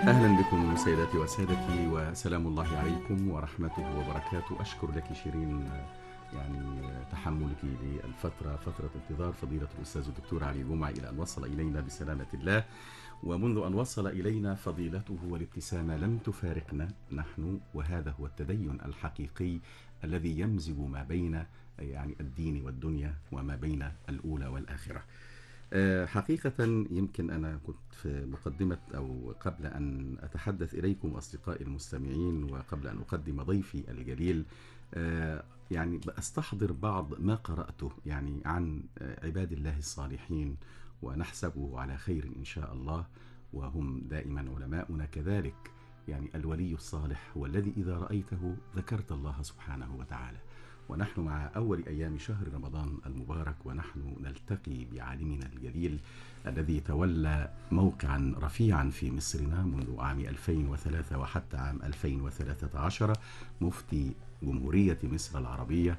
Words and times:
أهلا 0.00 0.42
بكم 0.42 0.76
سيداتي 0.76 1.18
وسادتي 1.18 1.86
وسلام 1.86 2.46
الله 2.46 2.76
عليكم 2.76 3.30
ورحمته 3.30 3.98
وبركاته. 3.98 4.60
أشكر 4.60 4.90
لك 4.90 5.12
شيرين 5.12 5.70
يعني 6.32 6.82
تحملك 7.12 7.56
للفترة 7.64 8.56
فترة 8.56 8.90
انتظار 8.96 9.32
فضيلة 9.32 9.68
الأستاذ 9.78 10.06
الدكتور 10.08 10.44
علي 10.44 10.62
جمعة 10.62 10.90
إلى 10.90 11.08
أن 11.08 11.18
وصل 11.18 11.44
إلينا 11.44 11.80
بسلامة 11.80 12.26
الله. 12.34 12.64
ومنذ 13.22 13.62
أن 13.66 13.74
وصل 13.74 14.06
إلينا 14.06 14.54
فضيلته 14.54 15.18
والابتسامة 15.28 15.96
لم 15.96 16.18
تفارقنا 16.18 16.88
نحن 17.12 17.60
وهذا 17.74 18.14
هو 18.20 18.26
التدين 18.26 18.78
الحقيقي 18.84 19.58
الذي 20.04 20.40
يمزج 20.40 20.78
ما 20.78 21.02
بين 21.02 21.44
يعني 21.78 22.16
الدين 22.20 22.64
والدنيا 22.64 23.14
وما 23.32 23.56
بين 23.56 23.92
الأولى 24.08 24.46
والآخرة. 24.46 25.02
حقيقة 26.06 26.64
يمكن 26.90 27.30
أنا 27.30 27.60
كنت 27.66 27.76
في 27.92 28.26
مقدمة 28.26 28.78
أو 28.94 29.34
قبل 29.40 29.66
أن 29.66 30.16
أتحدث 30.20 30.74
إليكم 30.74 31.08
أصدقائي 31.08 31.64
المستمعين 31.64 32.44
وقبل 32.44 32.86
أن 32.86 32.98
أقدم 32.98 33.42
ضيفي 33.42 33.90
الجليل 33.90 34.44
آه، 34.94 35.44
يعني 35.70 36.00
أستحضر 36.08 36.72
بعض 36.72 37.20
ما 37.20 37.34
قرأته 37.34 37.92
يعني 38.06 38.42
عن 38.44 38.82
آه، 38.98 39.26
عباد 39.26 39.52
الله 39.52 39.78
الصالحين 39.78 40.56
ونحسبه 41.02 41.80
على 41.80 41.96
خير 41.96 42.30
إن 42.36 42.44
شاء 42.44 42.72
الله 42.72 43.06
وهم 43.52 44.00
دائما 44.00 44.40
علماؤنا 44.56 45.04
كذلك 45.06 45.70
يعني 46.08 46.30
الولي 46.34 46.74
الصالح 46.74 47.30
هو 47.36 47.46
الذي 47.46 47.72
إذا 47.76 47.98
رأيته 47.98 48.56
ذكرت 48.76 49.12
الله 49.12 49.42
سبحانه 49.42 49.96
وتعالى. 49.96 50.38
ونحن 50.90 51.20
مع 51.20 51.50
أول 51.56 51.84
أيام 51.86 52.18
شهر 52.18 52.48
رمضان 52.54 52.98
المبارك 53.06 53.54
ونحن 53.64 54.16
نلتقي 54.20 54.84
بعالمنا 54.92 55.46
الجليل 55.46 55.98
الذي 56.46 56.80
تولى 56.80 57.50
موقعا 57.72 58.34
رفيعا 58.42 58.90
في 58.90 59.10
مصرنا 59.10 59.62
منذ 59.62 59.98
عام 59.98 60.20
2003 60.20 61.18
وحتى 61.18 61.56
عام 61.56 61.82
2013 61.82 63.12
مفتي 63.60 64.12
جمهورية 64.42 64.98
مصر 65.02 65.38
العربية. 65.38 65.98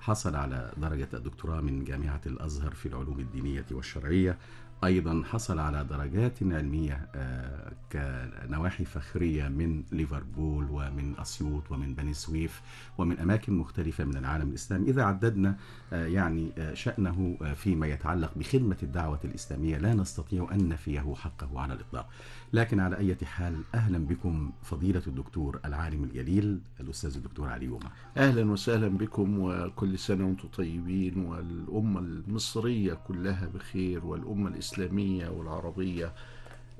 حصل 0.00 0.36
على 0.36 0.72
درجة 0.76 1.08
الدكتوراه 1.14 1.60
من 1.60 1.84
جامعة 1.84 2.20
الأزهر 2.26 2.70
في 2.70 2.86
العلوم 2.86 3.20
الدينية 3.20 3.66
والشرعية. 3.70 4.38
أيضا 4.84 5.22
حصل 5.24 5.58
على 5.58 5.84
درجات 5.84 6.42
علمية 6.42 7.08
آه، 7.14 7.72
كنواحي 7.92 8.84
فخرية 8.84 9.48
من 9.48 9.82
ليفربول 9.92 10.66
ومن 10.70 11.14
أسيوط 11.18 11.72
ومن 11.72 11.94
بني 11.94 12.14
سويف 12.14 12.62
ومن 12.98 13.18
أماكن 13.18 13.52
مختلفة 13.52 14.04
من 14.04 14.16
العالم 14.16 14.48
الإسلامي. 14.48 14.90
إذا 14.90 15.02
عددنا 15.02 15.56
آه، 15.92 16.06
يعني 16.06 16.50
آه، 16.58 16.74
شأنه 16.74 17.36
فيما 17.56 17.86
يتعلق 17.86 18.32
بخدمة 18.36 18.76
الدعوة 18.82 19.20
الإسلامية 19.24 19.78
لا 19.78 19.94
نستطيع 19.94 20.48
أن 20.52 20.68
نفيه 20.68 21.14
حقه 21.14 21.60
على 21.60 21.72
الإطلاق. 21.74 22.08
لكن 22.52 22.80
على 22.80 22.96
أي 22.96 23.16
حال 23.24 23.60
أهلا 23.74 23.98
بكم 23.98 24.50
فضيلة 24.62 25.02
الدكتور 25.06 25.60
العالم 25.64 26.04
الجليل 26.04 26.60
الأستاذ 26.80 27.16
الدكتور 27.16 27.48
علي 27.48 27.66
جمعة 27.66 27.92
أهلا 28.16 28.50
وسهلا 28.50 28.88
بكم 28.88 29.38
وكل 29.38 29.98
سنة 29.98 30.26
وأنتم 30.26 30.48
طيبين 30.48 31.18
والأمة 31.18 32.00
المصرية 32.00 32.94
كلها 32.94 33.46
بخير 33.54 34.06
والأمة 34.06 34.48
الإسلامية 34.48 34.71
والعربية. 34.78 36.12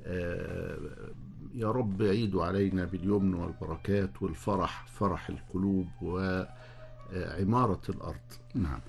آه، 0.06 0.78
يا 1.54 1.70
رب 1.70 2.02
عيدوا 2.02 2.44
علينا 2.44 2.84
باليمن 2.84 3.34
والبركات 3.34 4.22
والفرح 4.22 4.86
فرح 4.86 5.28
القلوب 5.28 5.88
وعمارة 6.02 7.80
الأرض. 7.88 8.16
نعم. 8.54 8.80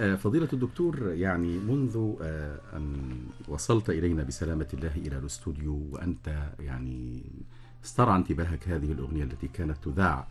آه، 0.00 0.14
فضيلة 0.14 0.48
الدكتور 0.52 1.12
يعني 1.12 1.58
منذ 1.58 2.14
آه، 2.22 2.60
أن 2.72 3.16
وصلت 3.48 3.90
إلينا 3.90 4.22
بسلامة 4.22 4.68
الله 4.74 4.96
إلى 4.96 5.18
الاستوديو 5.18 5.82
وأنت 5.90 6.52
يعني 6.60 7.22
استرعى 7.84 8.16
انتباهك 8.16 8.68
هذه 8.68 8.92
الأغنية 8.92 9.24
التي 9.24 9.48
كانت 9.48 9.76
تذاع 9.84 10.26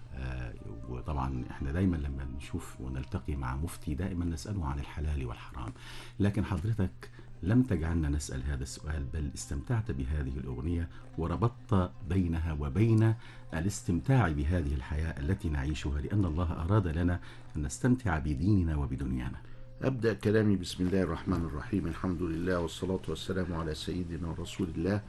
وطبعا 0.89 1.43
إحنا 1.51 1.71
دايما 1.71 1.95
لما 1.95 2.27
نشوف 2.37 2.81
ونلتقي 2.81 3.35
مع 3.35 3.55
مفتي 3.55 3.95
دائما 3.95 4.25
نسأله 4.25 4.65
عن 4.65 4.79
الحلال 4.79 5.25
والحرام. 5.25 5.73
لكن 6.19 6.45
حضرتك 6.45 7.09
لم 7.43 7.63
تجعلنا 7.63 8.09
نسأل 8.09 8.43
هذا 8.43 8.63
السؤال 8.63 9.03
بل 9.13 9.29
استمتعت 9.35 9.91
بهذه 9.91 10.37
الأغنية 10.37 10.87
وربطت 11.17 11.91
بينها 12.09 12.53
وبين 12.53 13.13
الاستمتاع 13.53 14.29
بهذه 14.31 14.73
الحياة 14.73 15.19
التي 15.19 15.49
نعيشها 15.49 16.01
لأن 16.01 16.25
الله 16.25 16.51
أراد 16.51 16.87
لنا 16.87 17.19
أن 17.55 17.63
نستمتع 17.63 18.19
بديننا 18.19 18.75
وبدنيانا. 18.75 19.37
أبدأ 19.81 20.13
كلامي 20.13 20.55
بسم 20.55 20.87
الله 20.87 21.01
الرحمن 21.01 21.45
الرحيم. 21.45 21.87
الحمد 21.87 22.21
لله 22.21 22.59
والصلاة 22.59 23.01
والسلام 23.07 23.53
على 23.53 23.75
سيدنا 23.75 24.35
رسول 24.39 24.67
الله 24.77 25.01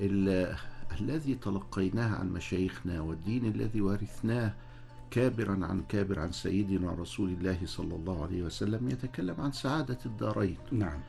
ال- 0.00 0.56
الذي 1.00 1.34
تلقيناه 1.34 2.16
عن 2.16 2.32
مشايخنا 2.32 3.00
والدين 3.00 3.44
الذي 3.46 3.80
ورثناه 3.80 4.54
كابرا 5.10 5.66
عن 5.66 5.82
كابر 5.88 6.20
عن 6.20 6.32
سيدنا 6.32 6.92
رسول 6.92 7.28
الله 7.30 7.58
صلى 7.64 7.94
الله 7.94 8.22
عليه 8.22 8.42
وسلم 8.42 8.88
يتكلم 8.88 9.34
عن 9.38 9.52
سعادة 9.52 9.98
الدارين. 10.06 10.56
نعم. 10.72 11.00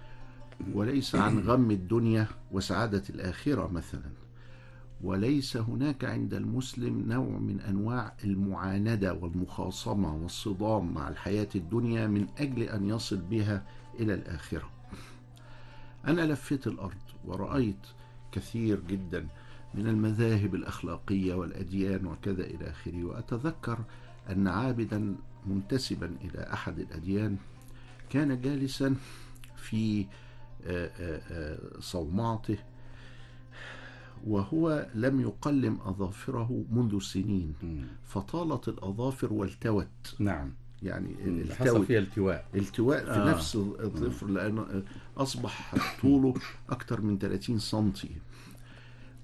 وليس 0.74 1.16
عن 1.16 1.40
غم 1.40 1.72
الدنيا 1.72 2.28
وسعادة 2.52 3.04
الآخرة 3.10 3.68
مثلا. 3.68 4.12
وليس 5.02 5.58
هناك 5.58 6.06
عند 6.06 6.34
المسلم 6.34 7.04
نوع 7.08 7.38
من 7.38 7.60
أنواع 7.62 8.14
المعاندة 8.24 9.14
والمخاصمة 9.14 10.16
والصدام 10.16 10.94
مع 10.94 11.10
الحياة 11.10 11.48
الدنيا 11.56 12.08
من 12.08 12.28
أجل 12.38 12.62
أن 12.64 12.90
يصل 12.90 13.18
بها 13.18 13.64
إلى 14.00 14.14
الآخرة. 14.14 14.70
أنا 16.08 16.22
لفيت 16.22 16.68
الأرض 16.68 16.98
ورأيت 17.26 17.88
كثير 18.32 18.80
جدا 18.90 19.28
من 19.74 19.88
المذاهب 19.88 20.56
الأخلاقية 20.56 21.34
والأديان 21.34 22.06
وكذا 22.06 22.44
إلى 22.44 22.70
آخره 22.70 23.04
وأتذكر 23.04 23.80
أن 24.30 24.48
عابدا 24.48 25.16
منتسبا 25.46 26.12
إلى 26.22 26.54
أحد 26.54 26.80
الأديان 26.80 27.38
كان 28.10 28.42
جالسا 28.42 28.96
في 29.58 30.06
صومعته 31.80 32.58
وهو 34.28 34.88
لم 34.96 35.22
يقلم 35.22 35.80
أظافره 35.82 36.64
منذ 36.72 37.00
سنين. 37.00 37.54
فطالت 38.08 38.68
الأظافر 38.68 39.34
والتوت. 39.34 40.16
نعم. 40.20 40.54
يعني 40.84 41.16
حصل 41.52 41.64
التوت. 41.70 41.86
فيها 41.86 42.00
التواء. 42.00 42.46
التواء 42.56 43.06
في 43.06 43.12
آه. 43.12 43.30
نفس 43.32 43.56
الظفر 43.56 44.28
لأنه 44.28 44.84
أصبح 45.18 45.76
طوله 46.02 46.34
أكثر 46.70 47.02
من 47.02 47.20
30 47.20 47.60
سنتي. 47.60 48.10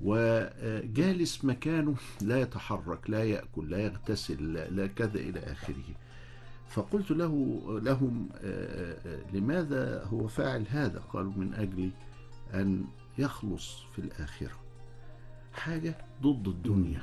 وجالس 0.02 1.46
مكانه 1.46 1.96
لا 2.22 2.42
يتحرك 2.42 3.10
لا 3.10 3.24
يأكل 3.24 3.70
لا 3.70 3.78
يغتسل 3.78 4.54
لا 4.54 4.70
لا 4.70 4.88
كذا 4.88 5.20
إلى 5.20 5.40
آخره. 5.40 5.84
فقلت 6.70 7.12
له 7.12 7.56
لهم 7.84 8.30
آه، 8.36 8.98
آه، 9.06 9.20
لماذا 9.34 10.04
هو 10.04 10.28
فاعل 10.28 10.66
هذا؟ 10.70 11.00
قالوا 11.00 11.34
من 11.38 11.54
أجل 11.54 11.90
أن 12.54 12.86
يخلص 13.18 13.78
في 13.94 14.00
الآخرة. 14.00 14.60
حاجة 15.54 15.98
ضد 16.22 16.48
الدنيا. 16.48 17.02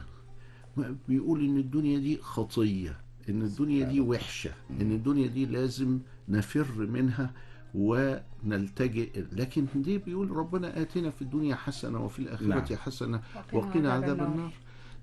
بيقول 1.08 1.44
إن 1.44 1.58
الدنيا 1.58 1.98
دي 1.98 2.18
خطية 2.22 3.00
إن 3.28 3.42
الدنيا 3.42 3.84
دي 3.88 4.00
وحشة 4.00 4.50
إن 4.80 4.92
الدنيا 4.92 5.26
دي 5.26 5.46
لازم 5.46 5.98
نفر 6.28 6.86
منها 6.86 7.32
ونلتجئ. 7.74 9.24
لكن 9.32 9.66
دي 9.74 9.98
بيقول 9.98 10.30
ربنا 10.30 10.82
آتنا 10.82 11.10
في 11.10 11.22
الدنيا 11.22 11.54
حسنة 11.54 12.04
وفي 12.04 12.18
الآخرة 12.18 12.46
نعم. 12.46 12.64
حسنة 12.64 13.22
وقنا 13.52 13.92
عذاب 13.92 14.22
النار. 14.22 14.52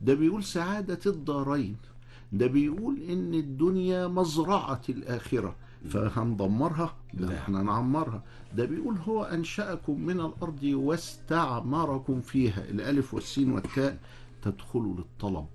ده 0.02 0.14
بيقول 0.14 0.44
سعادة 0.44 1.00
الدارين. 1.06 1.76
ده 2.32 2.48
بيقول 2.48 2.98
إن 3.10 3.34
الدنيا 3.34 4.08
مزرعة 4.08 4.82
الآخرة 4.90 5.56
فهندمرها 5.90 6.96
لا. 7.14 7.38
إحنا 7.38 7.64
نعمرها 7.64 8.24
ده 8.56 8.66
بيقول 8.66 8.96
هو 9.08 9.24
أنشأكم 9.24 10.02
من 10.02 10.20
الأرض 10.20 10.64
واستعمركم 10.64 12.22
فيها 12.22 12.64
الألف 12.70 13.14
والسين 13.14 13.52
والتاء 13.52 13.98
تدخلوا 14.42 14.96
للطلب 14.96 15.46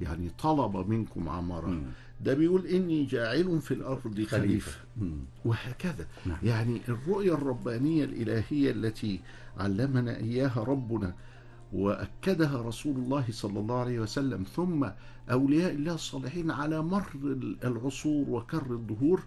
يعني 0.00 0.30
طلب 0.42 0.76
منكم 0.88 1.28
عمرا 1.28 1.68
مم. 1.70 1.82
ده 2.20 2.34
بيقول 2.34 2.66
إني 2.66 3.04
جاعل 3.04 3.60
في 3.60 3.74
الأرض 3.74 4.22
خليفة. 4.24 4.72
وهكذا 5.44 6.06
نعم. 6.26 6.38
يعني 6.42 6.80
الرؤية 6.88 7.34
الربانية 7.34 8.04
الإلهية 8.04 8.70
التي 8.70 9.20
علمنا 9.58 10.16
إياها 10.16 10.64
ربنا 10.64 11.14
وأكدها 11.72 12.62
رسول 12.62 12.96
الله 12.96 13.24
صلى 13.30 13.60
الله 13.60 13.78
عليه 13.80 14.00
وسلم. 14.00 14.44
ثم 14.56 14.88
أولياء 15.30 15.72
الله 15.72 15.94
الصالحين 15.94 16.50
على 16.50 16.82
مر 16.82 17.06
العصور 17.64 18.30
وكر 18.30 18.66
الدهور 18.70 19.22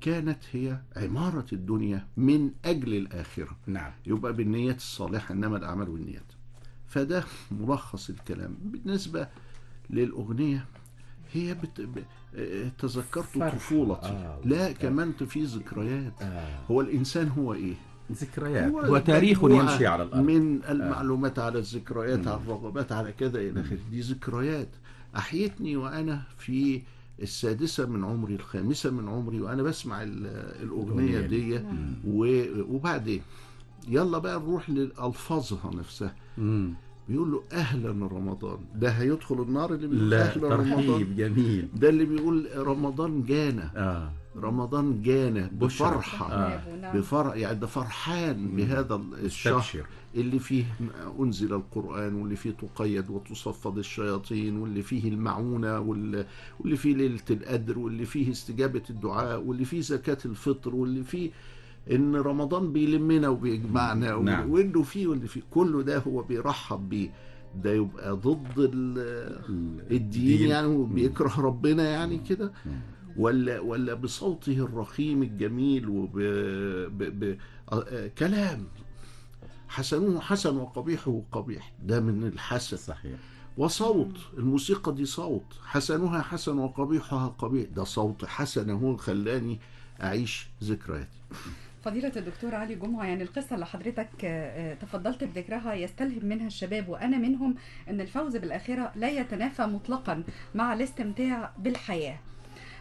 كانت 0.00 0.38
هي 0.52 0.80
عمارة 0.96 1.46
الدنيا 1.52 2.06
من 2.16 2.50
أجل 2.64 2.94
الآخرة. 2.94 3.56
نعم. 3.66 3.92
يبقى 4.06 4.32
بالنيات 4.32 4.76
الصالحة 4.76 5.32
إنما 5.34 5.56
الأعمال 5.56 5.86
بالنيات. 5.86 6.32
فده 6.86 7.24
ملخص 7.50 8.10
الكلام. 8.10 8.56
بالنسبة 8.62 9.28
للأغنية 9.90 10.64
هي 11.32 11.54
بت... 11.54 11.80
ب... 11.80 12.02
تذكرت. 12.78 13.38
طفولتي. 13.38 14.06
آه، 14.06 14.40
لا. 14.44 14.72
كمان 14.72 15.12
في 15.12 15.44
ذكريات. 15.44 16.22
آه. 16.22 16.58
هو 16.70 16.80
الإنسان 16.80 17.28
هو 17.28 17.54
إيه؟ 17.54 17.74
ذكريات. 18.12 18.72
هو 18.72 18.98
تاريخ 18.98 19.44
يمشي 19.44 19.86
على 19.86 20.02
الأرض. 20.02 20.24
من 20.24 20.64
المعلومات 20.64 21.38
على 21.38 21.58
الذكريات. 21.58 22.26
على 22.26 22.40
الرغبات 22.46 22.92
على 22.92 23.12
كذا 23.12 23.40
إلى 23.40 23.60
آخره. 23.60 23.78
دي 23.90 24.00
ذكريات. 24.00 24.68
أحيتني 25.16 25.76
وأنا 25.76 26.22
في 26.38 26.82
السادسة 27.22 27.86
من 27.86 28.04
عمري 28.04 28.34
الخامسة 28.34 28.90
من 28.90 29.08
عمري 29.08 29.40
وأنا 29.40 29.62
بسمع 29.62 30.02
الأغنية 30.62 31.20
دي. 31.20 31.60
وبعدين 32.68 33.22
يلا 33.88 34.18
بقى 34.18 34.40
نروح 34.40 34.70
لالفاظها 34.70 35.70
نفسها. 35.74 36.14
مم. 36.38 36.74
بيقول 37.08 37.32
له 37.32 37.42
أهلا 37.52 38.06
رمضان. 38.06 38.58
ده 38.74 38.90
هيدخل 38.90 39.42
النار 39.42 39.74
اللي 39.74 39.86
بيقول 39.86 40.10
لا 40.10 40.22
أهلا 40.22 40.56
رمضان؟ 40.56 41.16
جميل. 41.16 41.68
ده 41.74 41.88
اللي 41.88 42.04
بيقول 42.04 42.48
رمضان 42.56 43.22
جانا. 43.22 43.70
آه. 43.76 44.12
رمضان 44.42 45.02
جانا. 45.02 45.50
بفرحة 45.52 46.32
آه. 46.32 46.76
نعم. 46.76 46.96
بفرح 46.98 47.34
يعني 47.36 47.58
ده 47.58 47.66
فرحان 47.66 48.38
مم. 48.38 48.56
بهذا 48.56 49.02
الشهر 49.24 49.58
استبشر 49.58 49.86
اللي 50.14 50.38
فيه 50.38 50.64
أنزل 51.20 51.54
القرآن 51.54 52.14
واللي 52.14 52.36
فيه 52.36 52.50
تقيد 52.50 53.10
وتصفد 53.10 53.78
الشياطين 53.78 54.56
واللي 54.56 54.82
فيه 54.82 55.08
المعونة 55.08 55.78
وال- 55.80 56.26
واللي 56.60 56.76
فيه 56.76 56.94
ليلة 56.94 57.20
القدر 57.30 57.78
واللي 57.78 58.04
فيه 58.04 58.30
استجابة 58.30 58.82
الدعاء 58.90 59.40
واللي 59.42 59.64
فيه 59.64 59.80
زكاة 59.80 60.18
الفطر 60.24 60.74
واللي 60.74 61.02
فيه 61.04 61.30
إن 61.90 62.16
رمضان 62.16 62.72
بيلمنا 62.72 63.28
وبيجمعنا 63.28 64.16
نعم. 64.16 64.50
وإنه 64.50 64.82
فيه 64.82 65.06
واللي 65.06 65.26
فيه 65.28 65.42
كله 65.50 65.82
ده 65.82 65.98
هو 65.98 66.22
بيرحب 66.22 66.88
بيه 66.88 67.10
ده 67.62 67.72
يبقى 67.72 68.16
ضد 68.16 68.58
ال- 68.58 69.80
الدين 69.90 70.48
يعني 70.48 70.66
وبيكره 70.66 71.40
ربنا 71.40 71.90
يعني 71.90 72.18
كده. 72.18 72.52
ولا 73.18 73.60
ولا 73.60 73.94
بصوته 73.94 74.52
الرخيم 74.52 75.22
الجميل 75.22 75.88
وب 75.88 76.18
ب... 76.18 77.24
ب... 77.24 77.38
كلام. 78.18 78.66
حسنه 79.68 80.20
حسن 80.20 80.56
وقبيحه 80.56 81.22
قبيح. 81.32 81.72
ده 81.82 82.00
من 82.00 82.26
الحسن. 82.26 82.76
صحيح. 82.76 83.18
وصوت 83.56 84.16
الموسيقى 84.38 84.94
دي 84.94 85.04
صوت. 85.04 85.44
حسنها 85.64 86.22
حسن 86.22 86.58
وقبيحها 86.58 87.28
قبيح. 87.28 87.66
ده 87.76 87.84
صوت 87.84 88.24
حسن 88.24 88.70
هو 88.70 88.96
خلاني 88.96 89.58
أعيش 90.02 90.46
ذكرياتي. 90.64 91.08
فضيلة 91.84 92.12
الدكتور 92.16 92.54
علي 92.54 92.74
جمعة 92.74 93.04
يعني 93.04 93.22
القصة 93.22 93.54
اللي 93.54 93.66
حضرتك 93.66 94.08
آه، 94.24 94.74
تفضلت 94.74 95.24
بذكرها 95.24 95.74
يستلهم 95.74 96.24
منها 96.24 96.46
الشباب 96.46 96.88
وأنا 96.88 97.18
منهم 97.18 97.54
أن 97.88 98.00
الفوز 98.00 98.36
بالآخرة 98.36 98.92
لا 98.96 99.10
يتنافى 99.10 99.62
مطلقا 99.66 100.24
مع 100.54 100.72
الاستمتاع 100.72 101.52
بالحياة. 101.58 102.18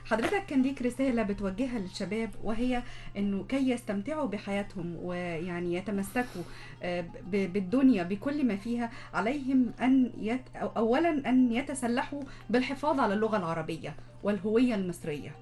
حضرتك 0.09 0.45
كان 0.45 0.61
ليك 0.61 0.81
رسالة 0.81 1.23
بتوجهها 1.23 1.79
للشباب 1.79 2.29
وهي 2.43 2.83
أنه 3.17 3.43
كي 3.43 3.69
يستمتعوا 3.69 4.27
بحياتهم 4.27 4.95
ويعني 5.01 5.73
يتمسكوا 5.73 6.41
آه، 6.83 7.05
بالدنيا 7.31 8.03
بكل 8.03 8.45
ما 8.45 8.55
فيها 8.55 8.91
عليهم 9.13 9.71
أن 9.81 10.11
يت... 10.17 10.41
أولا 10.55 11.29
أن 11.29 11.51
يتسلحوا 11.51 12.21
بالحفاظ 12.49 12.99
على 12.99 13.13
اللغة 13.13 13.37
العربية 13.37 13.95
والهوية 14.23 14.75
المصرية 14.75 15.35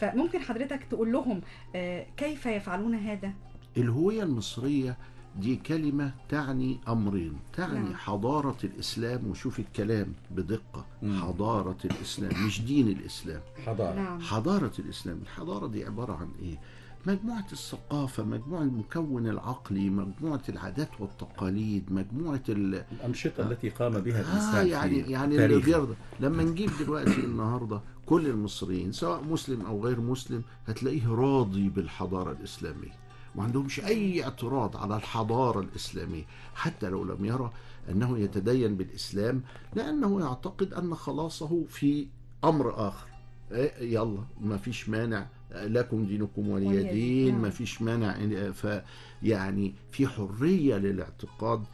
فممكن 0.00 0.40
حضرتك 0.40 0.84
تقول 0.90 1.12
لهم 1.12 1.40
آه، 1.74 2.06
كيف 2.16 2.46
يفعلون 2.46 2.94
هذا؟ 2.94 3.32
الهوية 3.76 4.22
المصرية 4.22 4.96
دي 5.40 5.56
كلمة 5.56 6.12
تعني 6.28 6.78
أمرين 6.88 7.32
تعني 7.56 7.78
نعم. 7.78 7.94
حضارة 7.94 8.56
الإسلام 8.64 9.26
وشوف 9.30 9.58
الكلام 9.58 10.12
بدقة 10.30 10.84
مم. 11.02 11.20
حضارة 11.22 11.76
الإسلام 11.84 12.46
مش 12.46 12.62
دين 12.62 12.88
الإسلام 12.88 13.40
حضارة 13.66 13.94
نعم 13.94 14.20
حضارة 14.20 14.72
الإسلام 14.78 15.18
الحضارة 15.22 15.66
دي 15.66 15.84
عبارة 15.84 16.12
عن 16.14 16.28
إيه؟ 16.42 16.58
مجموعة 17.06 17.46
الثقافة 17.52 18.24
مجموعة 18.24 18.62
المكون 18.62 19.26
العقلي 19.28 19.90
مجموعة 19.90 20.42
العادات 20.48 20.88
والتقاليد 21.00 21.92
مجموعة 21.92 22.42
ال... 22.48 22.84
الأنشطة 22.92 23.42
التي 23.50 23.68
قام 23.68 23.92
بها 23.92 24.20
آه 24.20 24.22
الإنسان 24.32 24.66
يعني 24.66 25.04
في 25.04 25.10
يعني 25.12 25.44
اللي. 25.44 25.58
بيرضى 25.60 25.94
لما 26.20 26.42
نجيب 26.42 26.70
دلوقتي 26.80 27.20
النهارده 27.24 27.80
كل 28.06 28.26
المصريين 28.26 28.92
سواء 28.92 29.24
مسلم 29.24 29.60
أو 29.66 29.84
غير 29.84 30.00
مسلم 30.00 30.42
هتلاقيه 30.66 31.08
راضي 31.14 31.68
بالحضارة 31.68 32.32
الإسلامية 32.32 32.92
ما 33.36 33.42
عندهمش 33.42 33.80
أي 33.80 34.24
اعتراض 34.24 34.76
على 34.76 34.96
الحضارة 34.96 35.60
الإسلامية 35.60 36.24
حتى 36.54 36.88
لو 36.88 37.04
لم 37.04 37.24
يرى 37.24 37.52
أنه 37.90 38.18
يتدين 38.18 38.76
بالإسلام 38.76 39.42
لأنه 39.74 40.20
يعتقد 40.20 40.72
أن 40.72 40.94
خلاصه 40.94 41.64
في 41.68 42.06
أمر 42.44 42.88
آخر. 42.88 43.06
إيه، 43.52 43.92
يلا 43.94 44.22
ما 44.40 44.56
فيش 44.56 44.88
مانع 44.88 45.26
لكم 45.52 46.04
دينكم 46.04 46.48
ولي 46.48 46.82
دين، 46.82 47.32
نعم. 47.32 47.42
ما 47.42 47.50
فيش 47.50 47.82
مانع. 47.82 48.50
ف 48.50 48.82
يعني 49.22 49.74
في 49.92 50.06
حرية 50.06 50.76
للاعتقاد 50.76 51.64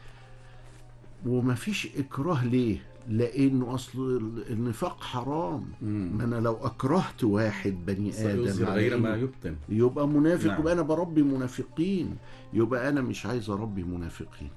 وما 1.27 1.55
فيش 1.55 1.89
إكراه 1.97 2.45
ليه. 2.45 2.79
لأنه 3.09 3.75
اصل 3.75 4.19
النفاق 4.51 5.03
حرام. 5.03 5.65
مم. 5.83 6.11
ما 6.19 6.25
أنا 6.25 6.37
لو 6.37 6.53
اكرهت 6.55 7.25
واحد 7.25 7.87
بني 7.87 8.11
آدم 8.31 8.65
غير 8.65 8.99
ما 8.99 9.17
يبطن. 9.17 9.57
يبقى 9.69 10.09
منافق 10.09 10.47
نعم. 10.47 10.61
يبقى 10.61 10.73
أنا 10.73 10.83
بربي 10.83 11.23
منافقين. 11.23 12.17
يبقى 12.53 12.89
أنا 12.89 13.01
مش 13.01 13.27
عايز 13.27 13.51
اربي 13.51 13.83
منافقين. 13.83 14.51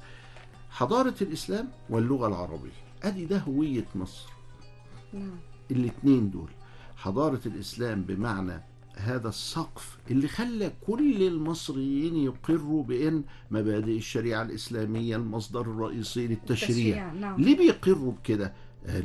حضارة 0.69 1.15
الإسلام 1.21 1.67
واللغة 1.89 2.27
العربية 2.27 2.71
ادي 3.03 3.25
ده 3.25 3.37
هوية 3.37 3.85
مصر. 3.95 4.29
نعم. 5.13 5.31
الاثنين 5.71 6.29
دول 6.31 6.49
حضارة 6.95 7.41
الإسلام 7.45 8.01
بمعنى 8.01 8.61
هذا 8.97 9.29
السقف 9.29 9.97
اللي 10.11 10.27
خلى 10.27 10.71
كل 10.87 11.23
المصريين 11.23 12.15
يقروا 12.15 12.83
بأن 12.83 13.23
مبادئ 13.51 13.97
الشريعة 13.97 14.41
الإسلامية 14.41 15.15
المصدر 15.15 15.61
الرئيسي 15.61 16.27
للتشريع. 16.27 17.13
نعم. 17.13 17.41
ليه 17.41 17.57
بيقروا 17.57 18.11
بكده؟ 18.11 18.53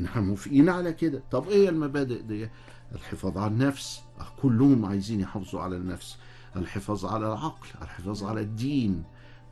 إحنا 0.05 0.21
موافقين 0.21 0.69
على 0.69 0.93
كده. 0.93 1.23
طب 1.31 1.47
إيه 1.49 1.69
المبادئ 1.69 2.21
دي؟ 2.21 2.49
الحفاظ 2.95 3.37
على 3.37 3.51
النفس. 3.51 4.01
كلهم 4.41 4.85
عايزين 4.85 5.19
يحافظوا 5.19 5.61
على 5.61 5.77
النفس. 5.77 6.17
الحفاظ 6.55 7.05
على 7.05 7.27
العقل 7.27 7.67
الحفاظ 7.81 8.23
على 8.23 8.41
الدين. 8.41 9.03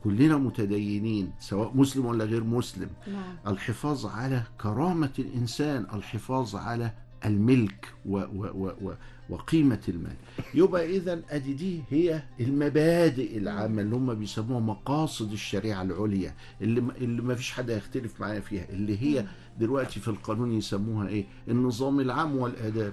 كلنا 0.04 0.36
متدينين 0.36 1.32
سواء 1.38 1.76
مسلم 1.76 2.06
ولا 2.06 2.24
غير 2.24 2.44
مسلم. 2.44 2.88
نعم. 3.06 3.36
الحفاظ 3.46 4.06
على 4.06 4.42
كرامة 4.60 5.12
الإنسان 5.18 5.86
الحفاظ 5.94 6.56
على 6.56 6.92
الملك 7.24 7.94
و 8.06 8.16
و 8.18 8.46
و 8.54 8.72
و 8.82 8.94
وقيمة 9.30 9.80
المال. 9.88 10.16
يبقى 10.54 10.96
إذا 10.96 11.22
أدي 11.30 11.52
دي 11.52 11.80
هي 11.90 12.22
المبادئ 12.40 13.38
العامة 13.38 13.82
اللي 13.82 13.96
هم 13.96 14.14
بيسموها 14.14 14.60
مقاصد 14.60 15.32
الشريعة 15.32 15.82
العليا 15.82 16.34
اللي 16.62 16.82
اللي 17.00 17.22
ما 17.22 17.34
فيش 17.34 17.52
حد 17.52 17.70
هيختلف 17.70 18.20
معايا 18.20 18.40
فيها 18.40 18.66
اللي 18.70 19.02
هي 19.02 19.24
دلوقتي 19.60 20.00
في 20.00 20.08
القانون 20.08 20.52
يسموها 20.52 21.08
إيه؟ 21.08 21.24
النظام 21.48 22.00
العام 22.00 22.36
والآداب. 22.36 22.92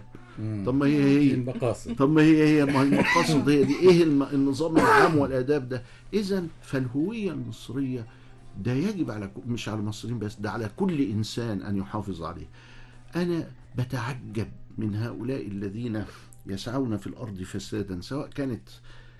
طب 0.66 0.76
ما 0.76 0.86
هي 0.86 1.04
هي 1.04 1.34
المقاصد؟ 1.34 1.96
طب 1.96 2.10
ما 2.10 2.22
هي 2.22 2.44
هي 2.48 2.66
ما 2.66 2.80
هي 2.80 2.84
المقاصد 2.84 3.50
هي 3.50 3.64
دي. 3.64 3.80
إيه 3.80 4.04
الم- 4.04 4.24
النظام 4.24 4.76
العام 4.78 5.18
والآداب 5.18 5.70
ده؟ 5.70 5.84
اذا 6.14 6.44
فالهوية 6.62 7.32
المصرية 7.32 8.06
ده 8.64 8.72
يجب 8.74 9.12
على 9.12 9.32
مش 9.48 9.70
على 9.70 9.80
المصريين 9.80 10.20
بس 10.20 10.36
ده 10.40 10.52
على 10.52 10.70
كل 10.76 11.02
إنسان 11.02 11.62
أن 11.62 11.78
يحافظ 11.78 12.24
عليه. 12.24 12.48
أنا 13.16 13.48
بتعجب 13.78 14.48
من 14.78 14.96
هؤلاء 14.96 15.48
الذين 15.48 16.04
يسعون 16.50 16.98
في 16.98 17.08
الأرض 17.08 17.42
فسادا 17.44 18.02
سواء 18.02 18.28
كانت 18.30 18.70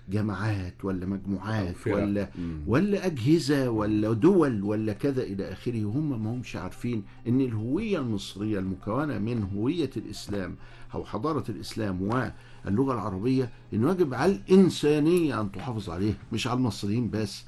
جماعات 0.08 0.84
ولا 0.84 1.06
مجموعات. 1.06 1.76
ولا. 1.86 2.28
ولا 2.66 3.06
أجهزة 3.06 3.70
ولا 3.70 4.12
دول 4.12 4.62
ولا 4.62 4.92
كذا 4.92 5.22
إلى 5.22 5.52
آخره 5.52 5.82
هم 5.84 6.24
ما 6.24 6.30
همش 6.30 6.56
عارفين 6.56 7.02
أن 7.28 7.40
الهوية 7.40 7.98
المصرية 7.98 8.58
المكونة 8.58 9.18
من 9.18 9.42
هوية 9.54 9.90
الإسلام 9.96 10.56
أو 10.94 11.04
حضارة 11.04 11.44
الإسلام 11.48 12.02
واللغة 12.02 12.92
العربية 12.92 13.50
أنه 13.74 13.90
يجب 13.90 14.14
على 14.14 14.32
الإنسانية 14.32 15.40
أن 15.40 15.52
تحافظ 15.52 15.90
عليها 15.90 16.14
مش 16.32 16.46
على 16.46 16.56
المصريين 16.56 17.10
بس 17.10 17.42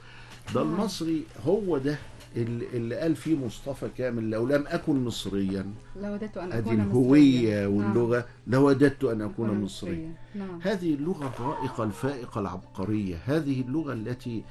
ده 0.54 0.64
نعم. 0.64 0.74
المصري 0.74 1.22
هو 1.46 1.78
ده 1.78 1.98
اللي, 2.36 2.66
اللي 2.72 2.96
قال 2.96 3.16
فيه 3.16 3.36
مصطفى 3.36 3.88
كامل 3.98 4.30
لو 4.30 4.46
لم 4.46 4.64
أكن 4.66 5.04
مصريا 5.04 5.66
لوددت 6.02 6.36
أن 6.36 6.52
أكون 6.52 6.80
الهوية 6.80 7.40
مصرياً. 7.40 7.66
واللغة 7.66 8.26
لوددت 8.46 9.04
أن 9.04 9.18
نعم. 9.18 9.28
أكون 9.30 9.60
مصريا. 9.60 10.14
نعم. 10.34 10.60
هذه 10.62 10.94
اللغة 10.94 11.34
الرائقة 11.36 11.84
الفائقة 11.84 12.40
العبقرية. 12.40 13.16
هذه 13.26 13.60
اللغة 13.60 13.92
التي 13.92 14.42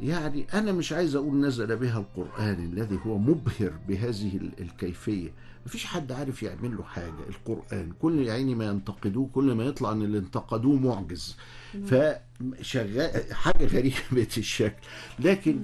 يعني 0.00 0.46
أنا 0.54 0.72
مش 0.72 0.92
عايز 0.92 1.14
أقول 1.16 1.36
نزل 1.40 1.76
بها 1.76 1.98
القرآن 1.98 2.64
الذي 2.72 2.98
هو 3.06 3.18
مبهر 3.18 3.72
بهذه 3.88 4.36
ال- 4.36 4.60
الكيفية. 4.60 5.32
مفيش 5.66 5.84
حد 5.86 6.12
عارف 6.12 6.42
يعمل 6.42 6.76
له 6.76 6.82
حاجة. 6.82 7.28
القرآن 7.28 7.92
كل 8.02 8.18
يا 8.26 8.32
عيني 8.32 8.54
ما 8.54 8.64
ينتقدوه 8.64 9.28
كل 9.34 9.52
ما 9.54 9.64
يطلع 9.64 9.92
أن 9.92 10.02
اللي 10.02 10.18
انتقدوه 10.18 10.76
معجز. 10.76 11.36
فشغال 11.86 13.34
حاجة 13.34 13.66
غريبة 13.66 14.28
الشكل 14.38 14.82
لكن 15.18 15.60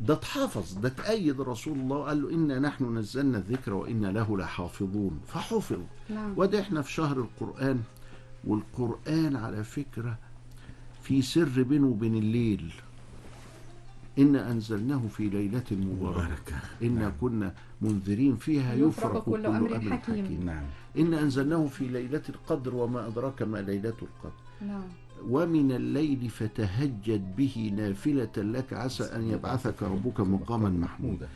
ده 0.00 0.14
اتحافظ 0.14 0.78
ده 0.78 0.88
تأيد 0.88 1.40
رسول 1.40 1.78
الله 1.78 2.04
قال 2.04 2.22
له 2.22 2.30
إنا 2.30 2.58
نحن 2.58 2.98
نزلنا 2.98 3.38
الذكر 3.38 3.74
وإنا 3.74 4.06
له 4.06 4.38
لحافظون. 4.38 5.20
فحفظ. 5.26 5.78
نعم. 6.10 6.34
وده 6.36 6.60
إحنا 6.60 6.82
في 6.82 6.92
شهر 6.92 7.16
القرآن. 7.16 7.80
والقرآن 8.44 9.36
على 9.36 9.64
فكرة 9.64 10.18
في 11.02 11.22
سر 11.22 11.62
بينه 11.62 11.86
وبين 11.86 12.14
الليل. 12.14 12.72
إنا 14.18 14.50
أنزلناه 14.50 15.02
في 15.16 15.28
ليلة 15.28 15.64
مباركة. 15.70 16.10
مباركة. 16.10 16.56
إنا 16.82 17.00
نعم. 17.00 17.12
كنا 17.20 17.54
منذرين 17.82 18.36
فيها 18.36 18.74
يفرق 18.74 18.88
يفرق 18.88 19.24
كل 19.24 19.30
كل 19.32 19.46
أمر 19.46 19.76
أمر 19.76 19.90
حكيم. 19.90 19.92
حكيم. 19.92 20.42
نعم. 20.44 20.64
إنا 20.98 21.20
أنزلناه 21.20 21.66
في 21.66 21.88
ليلة 21.88 22.22
القدر 22.28 22.74
وما 22.74 23.06
أدراك 23.06 23.42
ما 23.42 23.58
ليلة 23.58 23.94
القدر. 24.02 24.36
نعم. 24.60 24.88
ومن 25.28 25.72
الليل 25.72 26.28
فتهجد 26.30 27.36
به 27.36 27.72
نافلة 27.76 28.30
لك 28.36 28.72
عسى 28.72 29.04
أن 29.04 29.30
يبعثك 29.30 29.82
ربك 29.82 30.20
مقاما 30.20 30.68
محمودا 30.68 31.28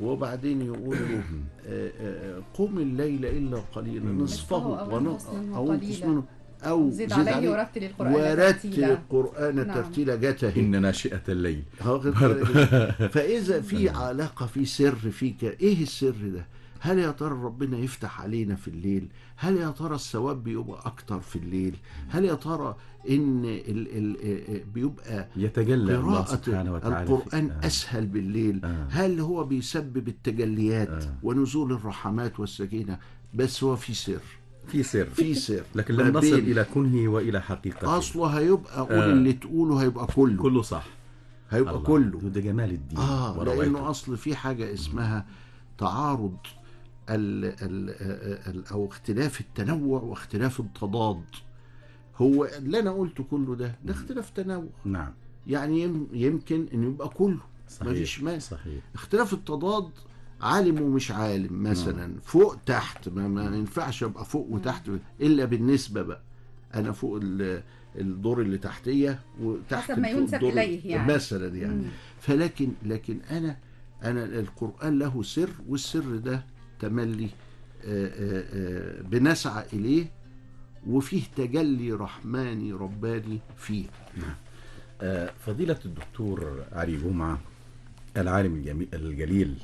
وبعدين 0.00 0.62
يقول 0.62 0.96
له 0.96 1.22
آه، 1.66 1.90
آه، 2.00 2.42
قم 2.54 2.78
الليل 2.78 3.26
إلا 3.26 3.62
قليلا. 3.74 4.12
نصفه 4.12 4.98
نصفه 4.98 5.56
أو 5.56 5.70
قليلا. 5.70 6.22
أو 6.62 6.90
زد 6.90 7.12
عليه 7.12 7.50
ورتل 7.50 7.84
القرآن 7.84 8.14
ورتل. 8.14 8.84
القرآن 8.84 9.66
نعم. 9.66 9.74
ترتيلا 9.74 10.16
جته 10.16 10.56
إن 10.56 10.82
ناشئة 10.82 11.22
الليل؟ 11.28 11.62
فإذا 13.14 13.60
في 13.60 13.88
علاقة 13.88 14.46
في 14.46 14.64
سر 14.64 14.94
فيك 14.94 15.44
إيه 15.44 15.82
السر 15.82 16.14
ده؟ 16.34 16.46
هل 16.82 16.98
يا 16.98 17.10
ترى 17.10 17.30
ربنا 17.30 17.78
يفتح 17.78 18.20
علينا 18.20 18.54
في 18.54 18.68
الليل؟ 18.68 19.08
هل 19.36 19.56
يا 19.56 19.70
ترى 19.70 19.94
الثواب 19.94 20.44
بيبقى 20.44 20.86
أكتر 20.86 21.20
في 21.20 21.36
الليل؟ 21.36 21.76
هل 22.08 22.24
يا 22.24 22.34
ترى 22.34 22.76
إن 23.10 23.44
ال 23.44 24.16
ال 24.18 24.64
بيبقى 24.74 25.28
يتجلى 25.36 25.74
الله 25.98 26.14
قراءة 26.20 26.36
سبحانه 26.44 26.72
وتعالى 26.72 27.02
القرآن 27.02 27.50
آه. 27.50 27.66
أسهل 27.66 28.06
بالليل 28.06 28.60
آه. 28.64 28.86
هل 28.90 29.20
هو 29.20 29.44
بيسبب 29.44 30.08
التجليات 30.08 30.88
آه. 30.88 31.14
ونزول 31.22 31.72
الرحمات 31.72 32.40
والسكينة 32.40 32.98
بس 33.34 33.64
هو 33.64 33.76
في 33.76 33.94
سر 33.94 34.20
في 34.66 34.82
سر 34.82 35.04
في 35.04 35.34
سر 35.34 35.62
لكن 35.74 35.94
لم 35.94 36.16
نصل 36.18 36.34
إلى 36.34 36.64
كنهه 36.74 37.08
وإلى 37.08 37.42
حقيقته 37.42 37.98
أصله 37.98 38.26
هيبقى 38.26 38.80
قول 38.80 38.92
آه. 38.98 39.12
اللي 39.12 39.32
تقوله 39.32 39.82
هيبقى 39.82 40.06
كله 40.06 40.42
كله 40.42 40.62
صح 40.62 40.86
هيبقى 41.50 41.74
الله. 41.74 41.84
كله 41.86 42.20
ده 42.20 42.40
جمال 42.40 42.70
الدين 42.70 42.98
وروعته. 42.98 43.54
لأنه 43.54 43.90
أصل 43.90 44.16
في 44.16 44.36
حاجة 44.36 44.72
اسمها 44.74 45.26
تعارض 45.78 46.36
ال 47.14 47.44
ال 47.44 47.90
ال 48.56 48.66
أو 48.66 48.86
اختلاف 48.86 49.40
التنوع 49.40 50.00
واختلاف 50.02 50.60
التضاد. 50.60 51.22
هو 52.16 52.44
اللي 52.44 52.80
أنا 52.80 52.90
قلته 52.92 53.24
كله 53.24 53.56
ده 53.56 53.74
ده 53.84 53.92
اختلاف 53.92 54.30
تنوع. 54.30 54.66
نعم. 54.84 55.12
يعني 55.46 55.82
يم- 55.82 56.08
يمكن 56.12 56.66
إن 56.74 56.82
يبقى 56.84 57.08
كله. 57.08 57.40
صحيح 57.68 57.88
مفيش 57.92 58.22
مانع. 58.22 58.38
صحيح. 58.38 58.82
اختلاف 58.94 59.32
التضاد 59.32 59.88
عالم 60.40 60.80
ومش 60.82 61.10
عالم 61.10 61.62
مثلا. 61.62 62.14
فوق 62.22 62.56
تحت. 62.66 63.08
ما, 63.08 63.28
ما 63.28 63.56
ينفعش 63.56 64.02
أبقى 64.04 64.24
فوق 64.24 64.46
وتحت 64.50 64.90
إلا 65.20 65.44
بالنسبة 65.44 66.02
بقى. 66.02 66.22
أنا 66.74 66.92
فوق 66.92 67.18
ال- 67.22 67.62
الدور 67.96 68.40
اللي 68.40 68.58
تحتية 68.58 69.20
وتحت 69.40 69.90
حسب 69.90 69.98
ما 69.98 70.08
ينسب 70.08 70.34
الدور- 70.34 70.52
إليه 70.52 70.86
يعني. 70.90 71.14
مثلا 71.14 71.56
يعني. 71.56 71.74
مم. 71.74 71.88
فلكن 72.20 72.72
لكن 72.82 73.20
أنا 73.30 73.56
أنا 74.04 74.24
القرآن 74.24 74.98
له 74.98 75.22
سر 75.22 75.50
والسر 75.68 76.16
ده 76.16 76.44
تملي 76.80 77.28
آه، 77.84 78.06
آه، 78.06 78.44
آه، 78.52 79.02
بنسعى 79.02 79.64
إليه 79.72 80.06
وفيه 80.86 81.22
تجلي 81.36 81.92
رحماني 81.92 82.72
رباني 82.72 83.38
فيه. 83.56 83.86
آه، 85.02 85.32
فضيلة 85.46 85.78
الدكتور 85.84 86.64
علي 86.72 86.96
جمعة 86.96 87.40
العالم 88.16 88.86
الجليل 88.94 89.58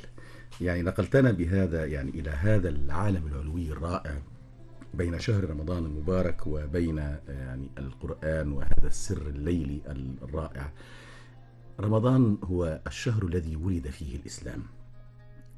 يعني 0.60 0.82
نقلتنا 0.82 1.30
بهذا 1.32 1.86
يعني 1.86 2.10
إلى 2.10 2.30
هذا 2.30 2.68
العالم 2.68 3.26
العلوي 3.26 3.72
الرائع 3.72 4.18
بين 4.94 5.18
شهر 5.18 5.50
رمضان 5.50 5.84
المبارك 5.84 6.46
وبين 6.46 6.98
يعني 7.28 7.68
القرآن 7.78 8.52
وهذا 8.52 8.86
السر 8.86 9.26
الليلي 9.26 9.80
الرائع. 10.22 10.72
رمضان 11.80 12.38
هو 12.44 12.80
الشهر 12.86 13.22
الذي 13.26 13.56
ولد 13.56 13.88
فيه 13.88 14.16
الإسلام. 14.16 14.62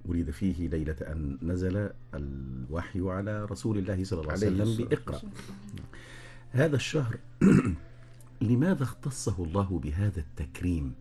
ولد 0.08 0.30
فيه 0.30 0.68
ليلة 0.68 0.96
أن 1.02 1.38
نزل 1.42 1.90
الوحي 2.14 3.00
على 3.00 3.44
رسول 3.44 3.78
الله 3.78 4.04
صلى 4.04 4.20
الله 4.20 4.32
عليه 4.32 4.46
وسلم 4.46 4.86
بإقرأ. 4.86 5.20
هذا 6.50 6.76
الشهر 6.76 7.18
لماذا 8.40 8.82
اختصه 8.82 9.44
الله 9.44 9.80
بهذا 9.84 10.20
التكريم؟ 10.20 10.94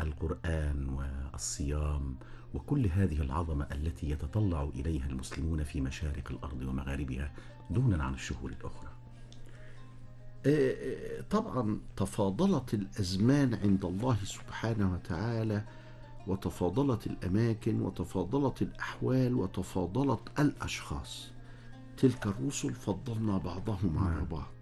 القرآن 0.00 0.88
والصيام 0.88 2.16
وكل 2.54 2.86
هذه 2.86 3.22
العظمة 3.22 3.68
التي 3.72 4.10
يتطلع 4.10 4.70
إليها 4.74 5.06
المسلمون 5.06 5.62
في 5.62 5.80
مشارق 5.80 6.30
الأرض 6.30 6.62
ومغاربها 6.62 7.32
دونا 7.70 8.04
عن 8.04 8.14
الشهور 8.14 8.50
الأخرى. 8.50 8.88
آه، 10.46 10.72
آه، 10.72 11.20
طبعا 11.20 11.80
تفاضلت 11.96 12.74
الأزمان 12.74 13.54
عند 13.54 13.84
الله 13.84 14.16
سبحانه 14.24 14.92
وتعالى 14.92 15.64
وتفاضلت 16.28 17.06
الأماكن 17.06 17.80
وتفاضلت 17.80 18.62
الأحوال 18.62 19.34
وتفاضلت 19.34 20.20
الأشخاص. 20.38 21.30
تلك 21.96 22.26
الرسل 22.26 22.74
فضلنا 22.74 23.38
بعضهم 23.38 23.98
على 23.98 24.14
نعم. 24.14 24.24
بعض. 24.24 24.54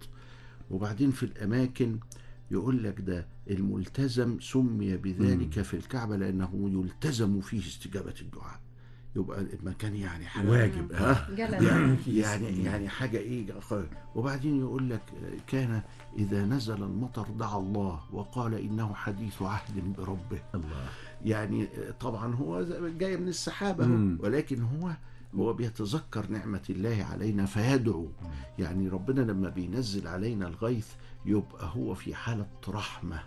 وبعدين 0.71 1.11
في 1.11 1.23
الأماكن 1.23 1.99
يقول 2.51 2.83
لك 2.83 3.01
ده 3.01 3.27
الملتزم 3.49 4.39
سمي 4.39 4.97
بذلك 4.97 5.61
في 5.61 5.73
الكعبة 5.73 6.15
لأنه 6.17 6.69
يلتزم 6.73 7.41
فيه 7.41 7.59
استجابة 7.59 8.15
الدعاء. 8.21 8.59
يبقى 9.15 9.41
المكان 9.41 9.95
يعني 9.95 10.25
حاجة 10.25 10.49
واجب 10.49 10.93
ها؟ 10.93 11.27
جلل. 11.37 11.63
يعني 11.67 11.97
يعني 12.07 12.63
يعني 12.63 12.89
حاجة 12.89 13.17
إيه؟ 13.17 13.45
وبعدين 14.15 14.59
يقول 14.59 14.89
لك 14.89 15.01
كان 15.47 15.81
إذا 16.17 16.45
نزل 16.45 16.83
المطر 16.83 17.27
دعا 17.39 17.57
الله 17.57 17.99
وقال 18.11 18.53
إنه 18.53 18.93
حديث 18.93 19.41
عهد 19.41 19.95
بربه. 19.97 20.41
الله. 20.55 20.89
يعني 21.25 21.67
طبعا 21.99 22.35
هو 22.35 22.63
جاي 22.99 23.17
من 23.17 23.27
مم. 23.87 24.17
ولكن 24.21 24.61
هو 24.61 24.91
هو 25.35 25.53
بيتذكر 25.53 26.29
نعمة 26.31 26.61
الله 26.69 27.07
علينا 27.11 27.45
فيدعو. 27.45 28.07
يعني 28.59 28.87
ربنا 28.89 29.21
لما 29.21 29.49
بينزل 29.49 30.07
علينا 30.07 30.47
الغيث 30.47 30.87
يبقى 31.25 31.71
هو 31.75 31.93
في 31.93 32.15
حالة 32.15 32.47
رحمة. 32.69 33.19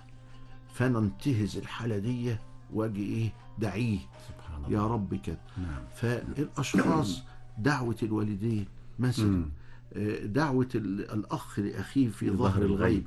فننتهز 0.75 1.57
الحالة 1.57 1.99
دي 1.99 2.37
وأجي 2.73 3.03
إيه؟ 3.03 3.33
دعيه. 3.59 3.99
سبحان 4.29 4.65
الله. 4.65 4.79
يا 4.83 4.87
رب 4.87 5.15
كده. 5.15 5.39
نعم. 5.59 5.83
فالأشخاص 5.95 7.23
دعوة 7.59 7.97
الوالدين 8.03 8.67
مثلا. 8.99 9.27
مم. 9.27 9.51
آه، 9.97 10.27
دعوة 10.27 10.69
ال- 10.75 11.11
الأخ 11.11 11.59
لأخيه 11.59 12.09
في 12.09 12.31
ظهر 12.31 12.63
الغيب. 12.63 13.07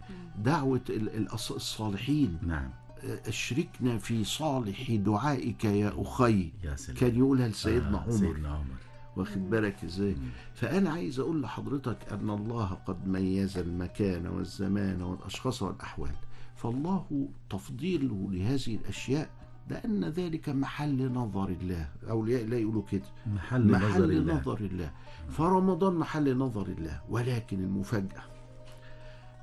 الأص- 0.90 1.52
الصالحين. 1.52 2.38
نعم. 2.42 2.70
أشركنا 3.06 3.98
في 3.98 4.24
صالح 4.24 4.92
دعائك 4.92 5.66
يا 5.66 5.94
أخي. 5.98 6.52
يا 6.64 6.76
سلام. 6.76 6.98
كان 6.98 7.18
يقولها 7.18 7.48
لسيدنا 7.48 7.98
آه، 7.98 8.02
عمر؟ 8.02 8.12
سيدنا 8.12 8.50
عمر. 8.50 8.76
واخد 9.16 9.50
بالك 9.50 9.84
إزاي. 9.84 10.16
فأنا 10.54 10.90
عايز 10.90 11.20
أقول 11.20 11.42
لحضرتك 11.42 11.98
أن 12.12 12.30
الله 12.30 12.66
قد 12.86 13.08
ميز 13.08 13.58
المكان 13.58 14.28
والزمان 14.28 15.02
والأشخاص 15.02 15.62
والأحوال. 15.62 16.12
فالله 16.56 17.28
تفضيله 17.50 18.28
لهذه 18.32 18.76
الأشياء 18.76 19.30
لأن 19.70 20.06
ذلك 20.06 20.50
محل 20.50 21.12
نظر 21.12 21.50
الله. 21.50 21.90
أولياء 22.10 22.44
الله 22.44 22.58
يقولوا 22.58 22.84
كده. 22.92 23.08
محل, 23.28 23.68
نظر 23.68 23.78
محل 23.78 24.12
الله. 24.12 24.34
نظر 24.42 24.58
الله. 24.60 24.92
فرمضان 25.30 25.94
محل 25.96 26.38
نظر 26.38 26.68
الله 26.68 27.02
ولكن 27.10 27.60
المفاجأة 27.60 28.24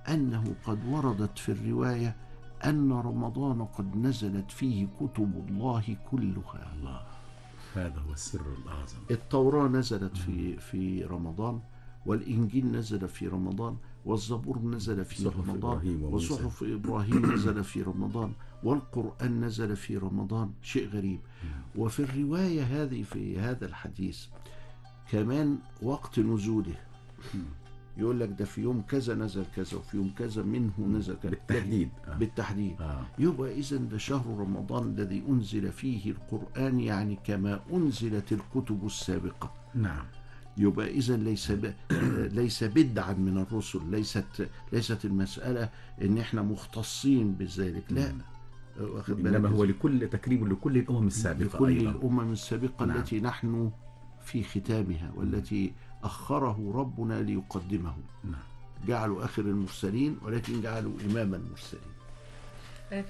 أنه 0.09 0.55
قد 0.65 0.79
وردت 0.89 1.39
في 1.39 1.53
الرواية 1.53 2.17
أن 2.65 2.93
رمضان 2.93 3.65
قد 3.65 3.97
نزلت 3.97 4.51
فيه 4.51 4.87
كتب 5.01 5.49
الله 5.49 5.97
كلها. 6.11 6.73
الله 6.75 7.03
هذا 7.75 8.01
هو 8.01 8.13
السر 8.13 8.41
الأعظم. 8.41 8.99
التوراة 9.11 9.69
نزلت 9.69 10.17
في 10.17 10.57
في 10.57 11.05
رمضان 11.05 11.61
والإنجيل 12.07 12.73
نزل 12.73 13.09
في 13.09 13.29
رمضان 13.29 13.77
والزبور 14.05 14.59
نزل 14.59 15.05
في 15.05 15.23
صحف 15.23 15.37
رمضان 15.37 15.77
إبراهيم. 15.77 16.05
وصحف 16.05 16.63
إبراهيم 16.63 17.33
نزل 17.33 17.65
في 17.65 17.83
رمضان 17.83 18.33
والقرآن 18.65 19.45
نزل 19.45 19.77
في 19.77 19.97
رمضان 19.97 20.53
شيء 20.63 20.89
غريب. 20.89 21.21
وفي 21.77 22.01
الرواية 22.01 22.63
هذه 22.63 23.03
في 23.03 23.39
هذا 23.39 23.67
الحديث 23.67 24.27
كمان 25.11 25.59
وقت 25.83 26.19
نزوله. 26.19 26.77
يقول 28.01 28.21
لك 28.21 28.29
ده 28.39 28.45
في 28.45 28.61
يوم 28.61 28.83
كذا 28.89 29.15
نزل 29.15 29.45
كذا 29.57 29.77
وفي 29.79 29.97
يوم 29.97 30.11
كذا 30.19 30.43
منه 30.43 30.73
نزل 30.79 31.17
كذا. 31.23 31.31
بالتحديد. 31.31 31.89
آه. 32.09 32.17
بالتحديد. 32.17 32.77
آه. 32.81 33.07
يبقى 33.19 33.53
إذا 33.59 33.77
ده 33.77 33.99
شهر 33.99 34.39
رمضان 34.39 34.89
الذي 34.89 35.23
أنزل 35.29 35.73
فيه 35.73 36.11
القرآن 36.11 36.81
يعني 36.81 37.19
كما 37.25 37.61
أنزلت 37.73 38.33
الكتب 38.33 38.87
السابقة. 38.87 39.53
نعم. 39.75 40.05
يبقى 40.57 40.91
إذا 40.91 41.17
ليس 41.17 41.53
ب... 41.53 41.73
ليس 42.33 42.65
بدعا 42.65 43.13
من 43.13 43.39
الرسل 43.39 43.91
ليست 43.91 44.49
ليست 44.73 45.05
المسألة 45.05 45.69
إن 46.03 46.19
إحنا 46.19 46.43
مختصين 46.43 47.33
بذلك. 47.33 47.85
لا. 47.91 48.13
واخد 48.81 49.17
بالك؟ 49.17 49.35
إنما 49.35 49.49
هو؟ 49.49 49.65
لكل 49.65 50.09
تكريم 50.09 50.49
لكل 50.49 50.77
الأمم 50.77 51.07
السابقة 51.07 51.57
لكل 51.57 51.69
أيضا. 51.69 51.91
الأمم 51.91 52.33
السابقة 52.33 52.87
نعم. 52.87 52.97
التي 52.97 53.21
نحن 53.21 53.71
في 54.25 54.43
ختامها 54.43 55.13
والتي 55.17 55.73
أخره 56.05 56.73
ربنا 56.75 57.23
ليقدمه. 57.23 57.95
نعم. 58.25 58.43
جعلوا 58.87 59.25
آخر 59.25 59.43
المرسلين 59.43 60.19
ولكن 60.23 60.61
جعلوا 60.61 60.93
إمام 61.11 61.35
المرسلين. 61.35 61.91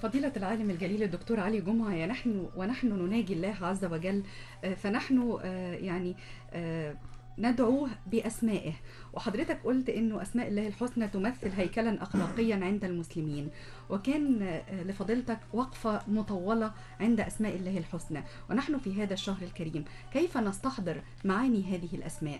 فضيلة 0.01 0.33
العالم 0.37 0.69
الجليل 0.69 1.03
الدكتور 1.03 1.39
علي 1.39 1.61
جمعة 1.61 1.93
يا 1.93 2.07
نحن 2.07 2.47
ونحن 2.55 2.87
نناجي 2.87 3.33
الله 3.33 3.55
عز 3.61 3.85
وجل. 3.85 4.23
آه، 4.63 4.73
فنحن 4.73 5.37
آه، 5.43 5.73
يعني 5.73 6.15
آه، 6.51 6.95
ندعوه 7.37 7.89
بأسمائه. 8.11 8.73
وحضرتك 9.13 9.61
قلت 9.63 9.89
أنه 9.89 10.21
أسماء 10.21 10.47
الله 10.47 10.67
الحسنى 10.67 11.07
تمثل 11.07 11.49
هيكلا 11.49 12.03
أخلاقيا 12.03 12.55
عند 12.55 12.85
المسلمين. 12.85 13.49
وكان 13.89 14.41
آه، 14.41 14.83
لفضيلتك 14.83 15.39
وقفة 15.53 16.01
مطولة 16.07 16.71
عند 16.99 17.19
أسماء 17.19 17.55
الله 17.55 17.77
الحسنى. 17.77 18.23
ونحن 18.49 18.77
في 18.77 19.03
هذا 19.03 19.13
الشهر 19.13 19.41
الكريم 19.41 19.85
كيف 20.13 20.37
نستحضر 20.37 21.01
معاني 21.25 21.63
هذه 21.63 21.95
الأسماء؟ 21.95 22.39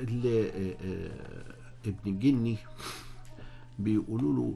اللي 0.00 0.48
آه، 0.48 0.76
آه، 0.84 1.88
ابن 1.88 1.98
الجني 2.06 2.56
بيقولوا 3.78 4.34
له 4.34 4.54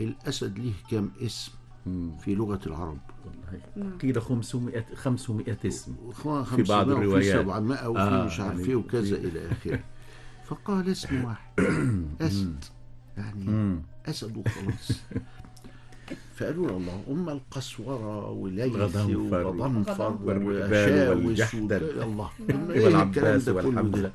الأسد 0.00 0.58
ليه 0.58 0.72
كام 0.90 1.10
اسم. 1.22 1.52
في 2.20 2.34
لغة 2.34 2.60
العرب. 2.66 2.98
قيل 4.02 4.20
500 4.22 4.84
500 4.94 5.58
اسم. 5.66 5.94
في 6.44 6.62
بعض 6.62 6.90
الروايات. 6.90 7.36
700 7.36 7.88
وفي 7.88 8.00
آه، 8.00 8.26
مش 8.26 8.40
عارف 8.40 8.58
يعني 8.58 8.68
إيه 8.68 8.76
وكذا 8.76 9.16
إلى 9.16 9.50
آخره. 9.50 9.80
فقال 10.46 10.90
اسم 10.90 11.24
واحد. 11.24 11.60
أسد. 12.20 12.64
يعني. 13.16 13.80
أسد 14.06 14.36
وخلاص. 14.36 14.92
فقالوا 16.36 16.66
له 16.66 16.76
الله 16.76 17.02
أم 17.10 17.28
القسورة 17.28 18.30
وليث 18.30 18.76
غضنفر 18.76 19.46
وغضنفر 19.46 20.18
وشاوس 20.22 21.54
الله. 21.54 22.30
إيه 22.40 22.54
الكلام 22.54 22.84
والعباس 22.84 23.48
ده 23.48 23.62
كله 23.62 23.82
ده. 23.82 24.12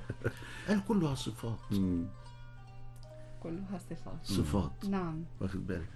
قال 0.68 0.86
كلها 0.88 1.15
صفات. 1.15 1.60
مم. 1.72 2.06
كلها 3.44 3.80
صفات. 3.89 4.20
صفات. 4.24 4.86
نعم. 4.89 5.24
واخد 5.41 5.68
بالك. 5.68 5.89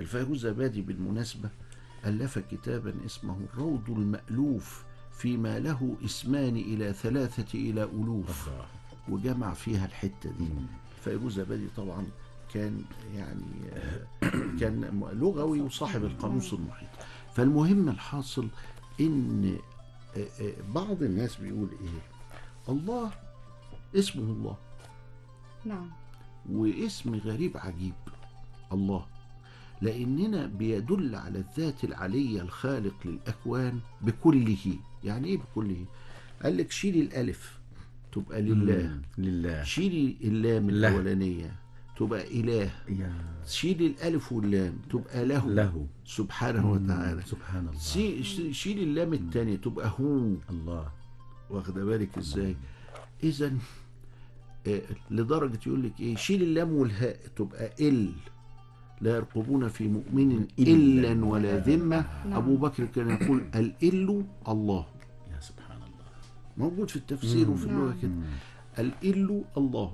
الفيروز 0.00 0.40
زبادي 0.40 0.82
بالمناسبة 0.82 1.48
ألف 2.06 2.38
كتابا 2.38 2.94
اسمه 3.06 3.36
الروض 3.54 3.90
المألوف 3.90 4.84
فيما 5.12 5.58
له 5.58 5.96
اسمان 6.04 6.56
إلى 6.56 6.92
ثلاثة 6.92 7.58
إلى 7.58 7.84
ألوف. 7.84 8.50
وجمع 9.08 9.54
فيها 9.54 9.86
الحتة 9.86 10.30
دي. 10.38 10.48
فيروز 11.04 11.34
زبادي 11.34 11.68
طبعا 11.76 12.06
كان 12.54 12.82
يعني 13.14 13.42
كان 14.60 15.00
لغوي 15.12 15.60
وصاحب 15.60 16.04
القاموس 16.04 16.52
المحيط. 16.52 16.88
فالمهم 17.34 17.88
الحاصل 17.88 18.48
إن 19.00 19.58
آه، 20.16 20.20
آه، 20.40 20.52
بعض 20.74 21.02
الناس 21.02 21.36
بيقول 21.36 21.68
إيه؟ 21.80 22.00
الله 22.68 23.10
اسمه 23.96 24.22
الله. 24.22 24.56
نعم. 25.64 25.90
واسم 26.50 27.14
غريب 27.14 27.56
عجيب. 27.56 27.94
الله. 28.72 29.06
لأننا 29.82 30.46
بيدل 30.46 31.14
على 31.14 31.38
الذات 31.38 31.84
العلية 31.84 32.42
الخالق 32.42 32.94
للأكوان 33.04 33.80
بكله. 34.00 34.74
يعني 35.04 35.28
إيه 35.28 35.38
بكله؟ 35.38 35.84
قال 36.42 36.56
لك 36.56 36.70
شيلي 36.70 37.00
الألف 37.02 37.58
تبقى 38.12 38.42
لله. 38.42 39.00
لله. 39.18 39.62
شيلي 39.62 40.16
اللام. 40.24 40.68
الأولانية 40.68 41.54
تبقى 41.96 42.40
إله. 42.40 42.70
يا. 42.88 43.12
شيلي 43.46 43.86
الألف 43.86 44.32
واللام 44.32 44.78
تبقى 44.90 45.24
له, 45.24 45.48
له. 45.48 45.86
سبحانه 46.04 46.70
وتعالى. 46.72 47.22
سبحان 47.22 47.68
الله. 47.68 47.78
سي- 47.78 48.22
ش- 48.22 48.56
شيلي 48.56 48.82
اللام 48.84 49.12
الثانية 49.14 49.56
تبقى 49.56 49.92
هو. 50.00 50.34
الله. 50.50 50.92
واخد 51.50 51.74
بالك 51.74 52.18
إزاي؟ 52.18 52.56
اذا 53.22 53.52
آه، 54.66 54.80
لدرجة 55.10 55.58
يقول 55.66 55.82
لك 55.82 56.00
إيه؟ 56.00 56.16
شيل 56.16 56.42
اللام 56.42 56.72
والهاء 56.72 57.16
تبقى 57.36 57.70
ال. 57.88 58.12
لا 59.00 59.16
يرقبون 59.16 59.68
في 59.68 59.88
مؤمن 59.88 60.46
إلا 60.58 61.12
إلا 61.12 61.24
ولا 61.24 61.58
ذمة. 61.58 62.04
نعم. 62.26 62.32
أبو 62.32 62.56
بكر 62.56 62.84
كان 62.84 63.10
يقول 63.10 63.44
الال 63.54 64.24
الله. 64.48 64.86
يا 65.34 65.40
سبحان 65.40 65.76
الله. 65.76 66.06
موجود 66.56 66.90
في 66.90 66.96
التفسير 66.96 67.50
وفي 67.50 67.64
اللغة 67.64 67.88
نعم. 67.90 68.00
كده 68.02 68.10
مم. 68.10 68.24
الال 68.78 69.44
الله. 69.56 69.92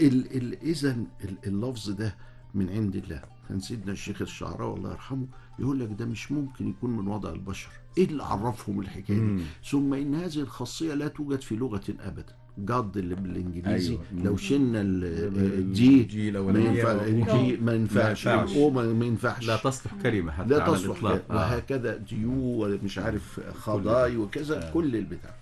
ال 0.00 0.36
ال 0.36 0.62
اذا 0.62 0.90
ال- 1.24 1.36
اللفظ 1.46 1.90
ده 1.90 2.14
من 2.54 2.68
عند 2.70 2.96
الله. 2.96 3.22
كان 3.48 3.60
سيدنا 3.60 3.92
الشيخ 3.92 4.22
الشعراوي 4.22 4.76
الله 4.78 4.90
يرحمه 4.90 5.26
يقول 5.58 5.80
لك 5.80 5.88
ده 5.98 6.04
مش 6.06 6.32
ممكن 6.32 6.68
يكون 6.68 6.96
من 6.96 7.08
وضع 7.08 7.30
البشر. 7.30 7.68
إيه 7.98 8.04
اللي 8.04 8.22
عرفهم 8.22 8.80
الحكاية 8.80 9.18
دي. 9.18 9.42
ثم 9.70 9.94
إن 9.94 10.14
هذه 10.14 10.40
الخاصية 10.40 10.94
لا 10.94 11.08
توجد 11.08 11.40
في 11.40 11.56
لغة 11.56 11.82
ابدا. 12.00 12.34
God 12.58 12.96
اللي 12.96 13.14
بالإنجليزي 13.14 13.92
أيوة. 13.92 14.24
لو 14.24 14.36
شلنا 14.36 14.80
ال 14.80 15.40
G 15.40 16.00
ال 16.00 16.15
G 16.15 16.30
ما 16.30 16.60
ينفعش. 16.60 17.58
ما 17.60 17.72
ينفعش. 17.74 18.26
ال 18.26 18.48
O 18.48 18.70
ما 18.70 19.06
ينفعش. 19.06 19.46
لا 19.46 19.56
تصلح 19.56 19.94
كلمة 20.02 20.32
حتى 20.32 20.48
لا 20.48 20.66
تصلح. 20.66 21.02
لا. 21.02 21.22
وهكذا 21.30 21.96
ديو 21.96 22.32
ومش 22.34 22.98
عارف 22.98 23.40
خضاي 23.54 24.16
وكذا 24.16 24.68
آه. 24.68 24.72
كل 24.72 24.96
البتاع. 24.96 25.34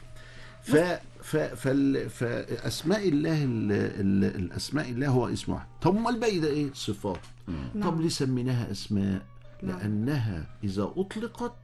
ف 0.63 0.77
ف 1.23 1.37
فال 1.37 2.11
فاسماء 2.11 3.09
الله 3.09 3.45
ال 3.45 3.73
ال 3.73 4.25
الأسماء 4.45 4.91
الله 4.91 5.09
هو 5.09 5.29
اسم 5.29 5.53
واحد 5.53 5.67
طب 5.83 5.95
ما 5.95 6.11
الباقي 6.11 6.39
ده 6.39 6.49
إيه؟ 6.49 6.71
صفات. 6.75 7.21
طب 7.47 7.81
نعم. 7.81 8.03
ليه 8.03 8.09
سميناها 8.09 8.71
أسماء؟ 8.71 9.23
نعم. 9.63 9.79
لأنها 9.79 10.47
إذا 10.65 10.93
أطلقت 10.97 11.57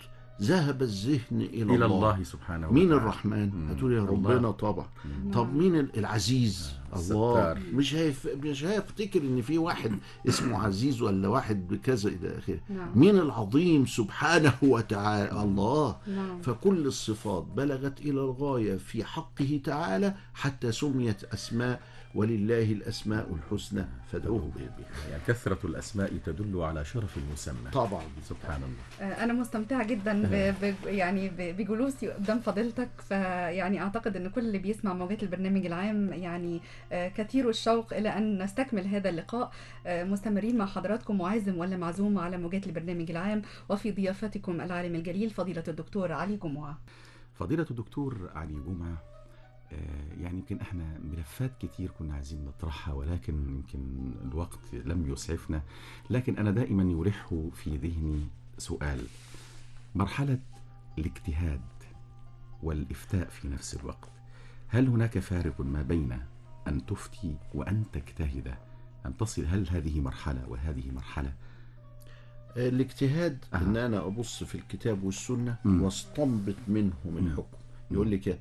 ذهب 0.42 0.82
الذهن 0.82 1.20
إلى, 1.40 1.62
إلى 1.62 1.74
الله, 1.74 1.86
الله 1.86 2.22
سبحانه 2.22 2.72
مين 2.72 2.84
وتعالى. 2.86 3.02
الرحمن 3.02 3.50
مم. 3.54 3.70
هتقول 3.70 3.92
يا 3.92 3.98
الله. 3.98 4.10
ربنا 4.10 4.50
طبعا. 4.50 4.86
طب 5.32 5.54
مين 5.54 5.76
العزيز 5.76 6.72
الله 6.96 7.52
الستار. 7.52 7.58
مش 7.74 7.94
هيف... 7.94 8.28
مش 8.44 8.64
هيفتكر 8.64 9.20
إن 9.20 9.42
في 9.42 9.58
واحد 9.58 9.98
اسمه 10.28 10.58
عزيز 10.58 11.02
ولا 11.02 11.28
واحد 11.28 11.68
بكذا 11.68 12.08
إلى 12.08 12.38
آخره 12.38 12.60
نعم. 12.68 12.90
مين 12.98 13.18
العظيم 13.18 13.86
سبحانه 13.86 14.54
وتعالى 14.62 15.42
الله 15.42 15.96
نعم 16.06 16.42
فكل 16.42 16.86
الصفات 16.86 17.42
بلغت 17.56 18.00
إلى 18.00 18.10
الغاية 18.20 18.76
في 18.76 19.04
حقه 19.04 19.60
تعالى 19.64 20.14
حتى 20.34 20.72
سميت 20.72 21.24
أسماء 21.24 21.80
ولله 22.14 22.72
الأسماء 22.72 23.34
الحسنى 23.34 23.84
فادعوه 24.12 24.50
بها. 24.56 24.76
يعني 25.10 25.22
كثرة 25.26 25.66
الأسماء 25.66 26.16
تدل 26.16 26.60
على 26.60 26.84
شرف 26.84 27.16
المسمى. 27.16 27.70
طبعا. 27.72 28.02
سبحان 28.22 28.62
الله. 28.62 29.12
آه، 29.12 29.24
أنا 29.24 29.32
مستمتعة 29.32 29.86
جدا 29.86 30.22
ب... 30.22 30.54
ب... 30.64 30.74
يعني 30.86 31.28
ب... 31.28 31.36
بجلوسي 31.36 32.08
قدام 32.08 32.40
فضيلتك 32.40 32.88
فيعني 33.08 33.82
أعتقد 33.82 34.16
أن 34.16 34.28
كل 34.30 34.40
اللي 34.40 34.58
بيسمع 34.58 34.92
موجات 34.92 35.22
البرنامج 35.22 35.66
العام 35.66 36.12
يعني 36.12 36.60
آه، 36.92 37.08
كثير 37.08 37.48
الشوق 37.48 37.94
إلى 37.94 38.08
أن 38.08 38.42
نستكمل 38.42 38.86
هذا 38.86 39.08
اللقاء. 39.08 39.52
آه، 39.86 40.04
مستمرين 40.04 40.58
مع 40.58 40.66
حضراتكم 40.66 41.18
معازم 41.18 41.58
ولا 41.58 41.76
معزوم 41.76 42.18
على 42.18 42.38
موجات 42.38 42.66
البرنامج 42.66 43.10
العام 43.10 43.42
وفي 43.68 43.90
ضيافتكم 43.92 44.60
العالم 44.60 44.94
الجليل 44.94 45.30
فضيلة 45.30 45.64
الدكتور 45.68 46.12
علي 46.12 46.36
جمعة. 46.36 46.78
فضيلة 47.34 47.66
الدكتور 47.70 48.30
علي 48.34 48.54
جمعة 48.54 49.11
يعني 50.20 50.38
يمكن 50.38 50.60
إحنا 50.60 50.98
ملفات 50.98 51.50
كتير 51.60 51.90
كنا 51.98 52.14
عايزين 52.14 52.44
نطرحها 52.44 52.94
ولكن 52.94 53.34
يمكن 53.48 54.12
الوقت 54.24 54.58
لم 54.72 55.12
يسعفنا 55.12 55.62
لكن 56.10 56.38
أنا 56.38 56.50
دائما 56.50 56.82
يلح 56.82 57.26
في 57.54 57.76
ذهني 57.76 58.26
سؤال 58.58 59.06
مرحلة 59.94 60.38
الاجتهاد 60.98 61.60
والإفتاء 62.62 63.28
في 63.28 63.48
نفس 63.48 63.74
الوقت 63.74 64.10
هل 64.68 64.88
هناك 64.88 65.18
فارق 65.18 65.60
ما 65.60 65.82
بين 65.82 66.18
أن 66.68 66.86
تفتي 66.86 67.36
وأن 67.54 67.84
تجتهد 67.92 68.54
ان 69.06 69.16
تصل 69.16 69.44
هل 69.44 69.68
هذه 69.68 70.00
مرحلة 70.00 70.48
وهذه 70.48 70.90
مرحلة 70.90 71.32
الاجتهاد 72.56 73.44
أها. 73.54 73.60
إن 73.62 73.76
أنا 73.76 74.06
أبص 74.06 74.44
في 74.44 74.54
الكتاب 74.54 75.02
والسنة. 75.04 75.56
واستنبط 75.64 76.54
منهم 76.68 76.92
مم. 77.06 77.18
الحكم 77.26 77.56
يقول 77.90 78.10
لك 78.10 78.38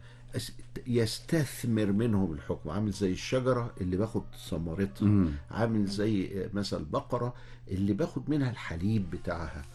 يستثمر 0.87 1.85
منهم 1.91 2.33
الحكم 2.33 2.69
عامل 2.69 2.91
زي 2.91 3.11
الشجرة 3.11 3.73
اللي 3.81 3.97
باخد 3.97 4.23
ثمرتها. 4.49 5.07
عامل 5.51 5.85
زي 5.85 6.49
مثلا 6.53 6.79
البقره 6.79 7.33
اللي 7.67 7.93
باخد 7.93 8.29
منها 8.29 8.49
الحليب 8.49 9.09
بتاعها 9.09 9.65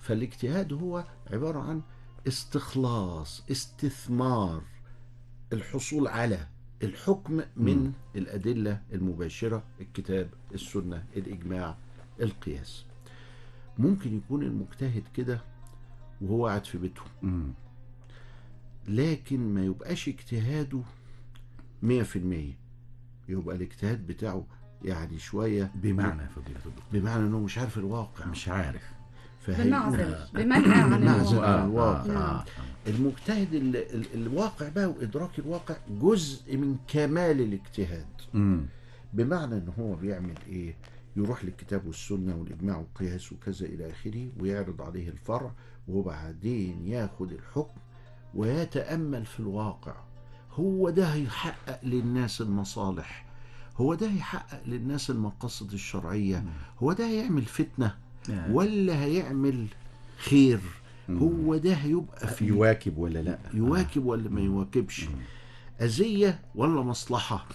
فالاجتهاد 0.00 0.72
هو 0.72 1.04
عبارة 1.30 1.58
عن 1.60 1.80
استخلاص 2.28 3.42
استثمار 3.50 4.62
الحصول 5.52 6.08
على 6.08 6.46
الحكم 6.82 7.40
من 7.56 7.76
مم. 7.84 7.92
الأدلة 8.16 8.80
المباشرة 8.92 9.62
الكتاب 9.80 10.28
السنة 10.54 11.04
الإجماع 11.16 11.76
القياس 12.20 12.84
ممكن 13.78 14.16
يكون 14.16 14.42
المجتهد 14.42 15.02
كده 15.14 15.40
وهو 16.20 16.46
قاعد 16.46 16.64
في 16.64 16.78
بيته. 16.78 17.02
لكن 18.90 19.54
ما 19.54 19.64
يبقاش 19.64 20.08
اجتهاده 20.08 20.80
مية 21.82 22.02
في 22.02 22.16
المية 22.18 22.52
يبقى 23.28 23.56
الاجتهاد 23.56 24.06
بتاعه 24.06 24.46
يعني 24.84 25.18
شوية 25.18 25.72
بمعنى 25.74 26.28
فضيلة 26.28 26.60
الدكتور 26.66 26.84
بمعنى 27.00 27.26
إنه 27.26 27.38
مش 27.40 27.58
عارف 27.58 27.78
الواقع 27.78 28.26
مش 28.26 28.48
عارف 28.48 28.82
بمعزل 29.48 30.16
بمنع 30.34 30.84
عن 30.84 31.00
بمعزل 31.00 31.36
الواقع. 31.36 31.60
عن 31.60 31.68
الواقع. 31.68 32.06
نعم. 32.06 32.44
المجتهد 32.86 33.54
ال 33.54 33.76
ال 33.76 34.04
الواقع 34.14 34.68
بقى 34.68 34.86
وإدراك 34.86 35.38
الواقع 35.38 35.76
جزء 36.00 36.56
من 36.56 36.76
كمال 36.88 37.40
الاجتهاد. 37.40 38.06
بمعنى 39.12 39.54
إن 39.54 39.68
هو 39.78 39.94
بيعمل 39.94 40.34
إيه 40.48 40.74
يروح 41.16 41.44
للكتاب 41.44 41.86
والسنة 41.86 42.36
والإجماع 42.36 42.76
والقياس 42.76 43.32
وكذا 43.32 43.66
إلى 43.66 43.90
آخره 43.90 44.28
ويعرض 44.40 44.82
عليه 44.82 45.08
الفرع 45.08 45.52
وبعدين 45.88 46.86
ياخد 46.86 47.32
الحكم 47.32 47.79
ويتأمل 48.34 49.26
في 49.26 49.40
الواقع. 49.40 49.94
هو 50.54 50.90
ده 50.90 51.06
هيحقق 51.06 51.80
للناس 51.82 52.40
المصالح. 52.40 53.24
هو 53.76 53.94
ده 53.94 54.06
هيحقق 54.10 54.60
للناس 54.66 55.10
المقاصد 55.10 55.72
الشرعية. 55.72 56.44
هو 56.82 56.92
ده 56.92 57.06
هيعمل 57.06 57.42
فتنة 57.42 57.94
نعم. 58.28 58.54
ولا 58.54 59.04
هيعمل 59.04 59.66
خير. 60.18 60.60
هو 61.10 61.56
ده 61.56 61.72
هيبقى 61.74 62.28
في 62.28 62.44
يواكب 62.44 62.98
ولا 62.98 63.18
لا؟ 63.18 63.38
يواكب 63.54 64.04
ولا 64.06 64.28
ما 64.30 64.40
يواكبش. 64.40 65.06
أذية 65.80 66.40
ولا 66.54 66.82
مصلحة؟ 66.82 67.46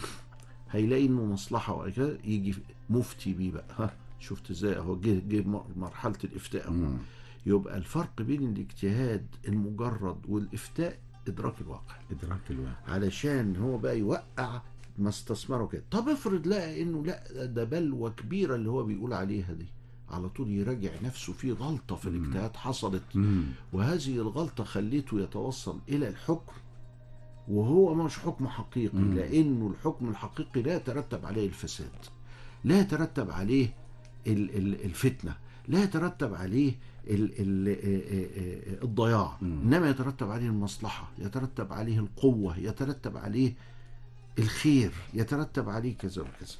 هيلاقي 0.71 1.05
إنه 1.05 1.25
مصلحة 1.25 1.73
ولا 1.73 1.91
كده 1.91 2.17
يجي 2.23 2.55
مفتي 2.89 3.33
بيه 3.33 3.51
بقى. 3.51 3.65
ها 3.79 3.93
شفت 4.19 4.49
إزاي؟ 4.51 4.77
اهو 4.77 4.95
جه 4.95 5.21
جه 5.29 5.41
م- 5.47 5.63
مرحلة 5.75 6.15
الإفتاء. 6.23 6.67
أهو. 6.67 6.73
مم. 6.73 6.97
يبقى 7.45 7.77
الفرق 7.77 8.21
بين 8.21 8.43
الاجتهاد 8.43 9.27
المجرد 9.47 10.17
والإفتاء 10.27 10.99
إدراك 11.27 11.61
الواقع. 11.61 11.95
إدراك 12.11 12.51
الواقع. 12.51 12.93
علشان 12.93 13.55
هو 13.55 13.77
بقى 13.77 13.99
يوقع 13.99 14.61
ما 14.97 15.09
استثمره 15.09 15.65
كده. 15.67 15.83
طب 15.91 16.09
افرض 16.09 16.47
لقى 16.47 16.81
إنه 16.81 17.03
لأ 17.05 17.45
ده 17.45 17.63
بلوى 17.63 18.09
كبيرة 18.11 18.55
اللي 18.55 18.69
هو 18.69 18.83
بيقول 18.83 19.13
عليها 19.13 19.53
دي. 19.53 19.65
على 20.09 20.29
طول 20.29 20.49
يراجع 20.49 20.89
نفسه 21.03 21.33
في 21.33 21.51
غلطة 21.51 21.95
في 21.95 22.09
الاجتهاد 22.09 22.55
حصلت. 22.55 23.03
وهذه 23.73 24.15
الغلطة 24.15 24.63
خليته 24.63 25.21
يتوصل 25.21 25.79
إلى 25.89 26.07
الحكم. 26.07 26.53
وهو 27.47 27.93
مش 27.93 28.17
حكم 28.19 28.47
حقيقي 28.47 28.97
مم. 28.97 29.13
لأنه 29.13 29.67
الحكم 29.67 30.09
الحقيقي 30.09 30.61
لا 30.61 30.75
يترتب 30.75 31.25
عليه 31.25 31.47
الفساد. 31.47 31.89
لا 32.63 32.79
يترتب 32.79 33.31
عليه 33.31 33.69
ال- 34.27 34.57
ال- 34.57 34.85
الفتنة. 34.85 35.35
لا 35.67 35.83
يترتب 35.83 36.33
عليه 36.33 36.73
ال- 37.07 37.31
ال- 37.39 38.83
الضياع. 38.83 39.37
إنما 39.41 39.89
يترتب 39.89 40.31
عليه 40.31 40.47
المصلحة 40.47 41.09
يترتب 41.19 41.73
عليه 41.73 41.99
القوة 41.99 42.57
يترتب 42.59 43.17
عليه 43.17 43.53
الخير 44.39 44.91
يترتب 45.13 45.69
عليه 45.69 45.97
كذا 45.97 46.21
وكذا 46.21 46.55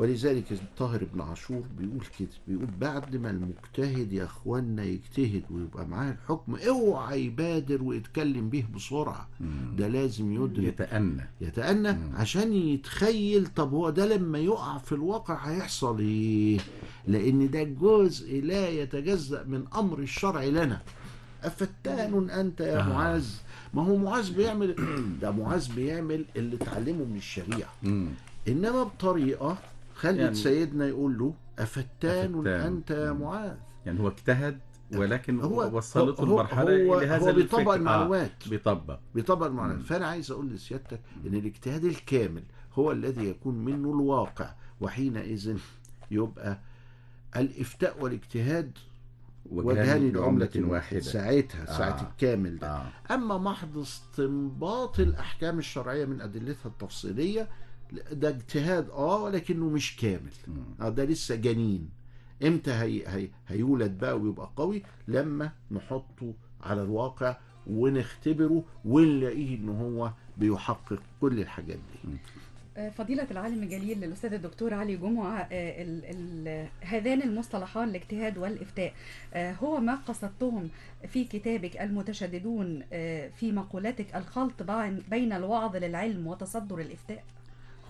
ولذلك 0.00 0.44
طاهر 0.78 1.04
بن 1.14 1.20
عاشور 1.20 1.62
بيقول 1.78 2.04
كده 2.18 2.28
بيقول 2.48 2.66
بعد 2.80 3.16
ما 3.16 3.30
المجتهد 3.30 4.12
يا 4.12 4.24
إخوانا 4.24 4.84
يجتهد 4.84 5.42
ويبقى 5.50 5.86
معاه 5.88 6.10
الحكم 6.12 6.54
اوعى 6.68 7.24
يبادر 7.24 7.82
ويتكلم 7.82 8.48
به 8.50 8.64
بسرعة. 8.74 9.28
ده 9.76 9.88
لازم 9.88 10.32
يدرك 10.44 10.64
يتأنى 10.64 11.24
يتأنى 11.40 11.92
مم. 11.92 12.10
عشان 12.16 12.52
يتخيل 12.52 13.46
طب 13.46 13.72
هو 13.72 13.90
ده 13.90 14.06
لما 14.06 14.38
يقع 14.38 14.78
في 14.78 14.92
الواقع 14.92 15.34
هيحصل 15.34 15.98
إيه 16.00 16.58
لأن 17.06 17.50
ده 17.50 17.62
جزء 17.62 18.40
لا 18.44 18.68
يتجزأ 18.68 19.44
من 19.44 19.64
أمر 19.76 19.98
الشرع 19.98 20.44
لنا 20.44 20.80
أفتان 21.42 22.30
أنت 22.30 22.60
يا 22.60 22.80
آه. 22.80 22.88
معاذ 22.88 23.26
ما 23.74 23.82
هو 23.82 23.96
معاذ 23.96 24.34
بيعمل 24.36 24.74
ده 25.22 25.30
معاذ 25.30 25.74
بيعمل 25.74 26.24
اللي 26.36 26.56
اتعلمه 26.56 27.04
من 27.04 27.16
الشريعة. 27.16 27.70
إنما 28.48 28.82
بطريقة 28.82 29.58
خلت 30.00 30.18
يعني- 30.18 30.34
سيدنا 30.34 30.86
يقول 30.88 31.18
له 31.18 31.34
أفتان, 31.58 32.34
أفتان. 32.38 32.46
أنت 32.46 32.90
يا. 32.90 33.12
معاذ 33.12 33.56
يعني 33.86 34.00
هو 34.00 34.08
اجتهد 34.08 34.58
ولكن 34.94 35.40
هو 35.40 35.76
وصلته 35.76 36.22
المرحلة 36.22 36.86
هو, 36.86 37.00
لهذا 37.00 37.30
هو 37.30 37.32
بيطبق 37.32 37.58
الفكر. 37.60 37.74
المعلومات 37.74 38.32
آه. 38.46 38.50
بيطبق 38.50 38.98
بيطبق 39.14 39.46
المعلومات. 39.46 39.82
فأنا 39.84 40.06
عايز 40.06 40.30
أقول 40.30 40.50
لسيادتك 40.50 41.00
إن 41.26 41.34
الاجتهاد 41.34 41.84
الكامل 41.84 42.42
هو 42.74 42.92
الذي 42.92 43.28
يكون 43.28 43.54
منه 43.64 43.90
الواقع 43.90 44.54
وحينئذ 44.80 45.56
يبقى 46.10 46.58
الإفتاء 47.36 48.02
والاجتهاد 48.02 48.78
وجهان 49.50 50.12
لعملة 50.12 50.50
واحدة 50.56 51.00
ساعتها 51.00 51.64
ساعة 51.64 51.98
آه. 52.00 52.10
الكامل 52.10 52.58
ده 52.58 52.68
آه. 52.76 52.86
أما 53.10 53.38
محض 53.38 53.78
استنباط 53.78 55.00
الأحكام 55.00 55.58
الشرعية 55.58 56.04
من 56.04 56.20
أدلتها 56.20 56.68
التفصيلية 56.68 57.48
ده 58.12 58.28
اجتهاد 58.28 58.90
آه 58.90 59.22
ولكنه 59.22 59.68
مش 59.68 59.96
كامل. 59.96 60.30
آه 60.80 60.88
ده 60.88 61.04
لسه 61.04 61.34
جنين. 61.34 61.88
إمتى 62.46 62.70
هي 62.70 63.02
هي 63.06 63.28
هيولد 63.48 63.98
بقى 63.98 64.18
ويبقى 64.20 64.50
قوي؟ 64.56 64.82
لما 65.08 65.52
نحطه 65.70 66.34
على 66.62 66.82
الواقع 66.82 67.36
ونختبره 67.66 68.64
ونلاقيه 68.84 69.56
إن 69.56 69.68
هو 69.68 70.12
بيحقق 70.38 71.02
كل 71.20 71.40
الحاجات 71.40 71.78
دي. 72.04 72.18
فضيلة 72.90 73.26
العالم 73.30 73.62
الجليل 73.62 74.04
الأستاذ 74.04 74.32
الدكتور 74.32 74.74
علي 74.74 74.96
جمعة 74.96 75.38
آه، 75.52 75.82
ال- 75.82 76.04
ال- 76.04 76.68
هذان 76.80 77.22
المصطلحان 77.22 77.88
الاجتهاد 77.88 78.38
والإفتاء 78.38 78.92
آه، 79.34 79.52
هو 79.52 79.80
ما 79.80 79.94
قصدتهم 79.94 80.68
في 81.08 81.24
كتابك 81.24 81.76
المتشددون 81.80 82.82
آه، 82.92 83.28
في 83.28 83.52
مقولاتك 83.52 84.16
الخلط 84.16 84.62
بين- 84.62 85.02
بين 85.10 85.32
الوعظ 85.32 85.76
للعلم 85.76 86.26
وتصدر 86.26 86.78
الإفتاء؟ 86.78 87.24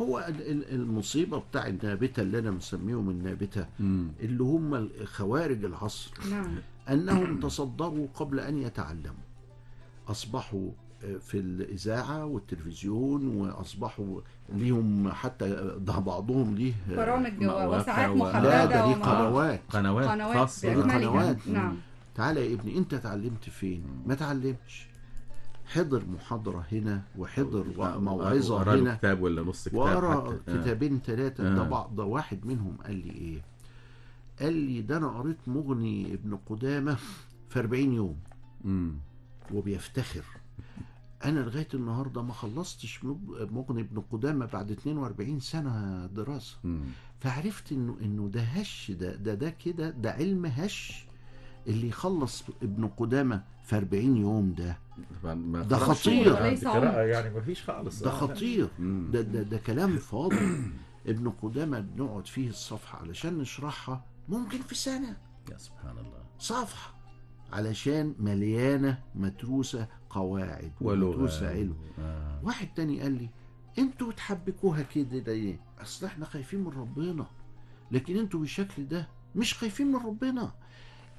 هو 0.03 0.19
ال- 0.29 0.51
ال- 0.51 0.71
المصيبة 0.75 1.39
بتاع 1.51 1.67
النابتة 1.67 2.23
اللي 2.23 2.39
أنا 2.39 2.51
مسميهم 2.51 3.11
النابتة 3.11 3.67
مم. 3.81 4.09
اللي 4.21 4.43
هم 4.43 4.89
خوارج 5.05 5.65
العصر 5.65 6.11
نعم. 6.31 6.49
أنهم 6.91 7.41
تصدروا 7.41 8.07
قبل 8.15 8.41
أن 8.41 8.59
يتعلموا. 8.59 9.25
أصبحوا 10.09 10.71
في 11.21 11.39
الإذاعة 11.39 12.25
والتلفزيون 12.25 13.27
وأصبحوا 13.37 14.21
ليهم 14.53 15.11
حتى 15.13 15.75
ده 15.79 15.99
بعضهم 15.99 16.55
ليه 16.55 16.73
برامج 16.89 17.33
مواقع 17.43 17.67
وساعات 17.81 18.11
و- 18.11 18.15
محددة 18.15 18.49
لا 18.49 18.65
ده 18.67 18.87
ليه 18.87 18.95
قنوات. 18.95 19.61
قنوات, 19.71 20.09
قنوات 20.09 20.37
خاصة. 20.37 20.83
قنوات. 20.83 21.49
نعم. 21.49 21.77
تعالى 22.15 22.51
يا 22.51 22.55
ابني 22.55 22.79
أنت 22.79 22.95
اتعلمت 22.95 23.45
فين؟ 23.45 23.83
ما 24.07 24.15
تعلمش 24.15 24.87
حضر 25.73 26.05
محاضرة 26.07 26.67
هنا 26.73 27.03
وحضر 27.19 27.65
موعظة 28.01 28.75
هنا 28.75 28.95
كتاب 28.95 29.23
ولا 29.23 29.43
نص 29.43 29.69
كتاب 29.69 29.79
وقرا. 29.81 30.15
آه. 30.15 30.39
كتابين 30.47 31.01
ثلاثة 31.07 31.55
ده 31.55 31.61
آه. 31.61 31.69
بعض 31.69 31.97
ده 31.97 32.05
واحد 32.05 32.47
منهم 32.47 32.77
قال 32.85 32.97
لي 33.07 33.11
إيه 33.13 33.43
قال 34.41 34.53
لي 34.53 34.83
ده 34.83 34.97
أنا 34.97 35.09
قريت 35.09 35.37
مغني 35.47 36.15
ابن 36.15 36.37
قدامة 36.47 36.97
في 37.49 37.59
40 37.61 37.93
يوم 37.93 38.17
مم. 38.65 38.93
وبيفتخر 39.55 40.25
أنا 41.25 41.41
لغاية 41.41 41.69
النهاردة 41.75 42.23
ما 42.23 42.33
خلصتش 42.33 43.05
مغني 43.05 43.81
ابن 43.81 44.01
قدامة 44.13 44.47
بعد 44.47 44.71
42 44.71 45.41
سنة 45.41 46.07
دراسة 46.07 46.57
مم. 46.65 46.81
فعرفت 47.21 47.73
انه 47.73 47.97
إنه 48.03 48.29
ده 48.29 48.41
هش 48.41 48.91
ده 48.91 49.15
ده 49.17 49.35
ده 49.35 49.51
كده 49.51 49.91
ده 49.91 50.11
علم 50.13 50.47
هش 50.47 51.07
اللي 51.67 51.89
يخلص 51.89 52.45
ابن 52.63 52.87
قدامة 52.87 53.43
في 53.65 53.77
40 53.77 54.17
يوم 54.17 54.53
ده 54.55 54.79
ما 55.25 55.63
ده 55.63 55.77
خطير. 55.77 56.35
يعني 57.07 57.31
ما 57.31 57.41
فيش 57.41 57.63
خالص. 57.63 58.03
ده. 58.03 58.11
خطير. 58.11 58.69
ده 59.13 59.21
ده 59.21 59.43
ده 59.43 59.59
كلام 59.59 59.97
فاضي. 59.99 60.37
ابن 61.07 61.31
قدامة 61.31 61.81
بنقعد 61.81 62.27
فيه 62.27 62.49
الصفحة 62.49 62.99
علشان 62.99 63.39
نشرحها 63.39 64.05
ممكن 64.29 64.59
في 64.59 64.75
سنة. 64.75 65.17
يا 65.53 65.59
سبحان 65.59 65.99
الله. 65.99 66.23
صفحة. 66.39 66.95
علشان 67.53 68.15
مليانة 68.19 68.99
متروسة 69.15 69.87
قواعد 70.11 70.73
ومتروسة 70.81 71.49
علم. 71.51 71.75
آه. 71.99 72.41
واحد 72.43 72.69
تاني 72.77 73.01
قال 73.01 73.13
لي 73.13 73.29
أنتوا 73.79 74.11
بتحبكوها 74.11 74.83
كده 74.83 75.33
ليه 75.35 75.61
أصل 75.83 76.07
إحنا 76.07 76.25
خايفين 76.27 76.61
من 76.61 76.69
ربنا. 76.71 77.27
لكن 77.91 78.17
أنتوا 78.19 78.41
بالشكل 78.41 78.87
ده 78.89 79.09
مش 79.37 79.55
خايفين 79.55 79.87
من 79.93 79.97
ربنا. 80.07 80.53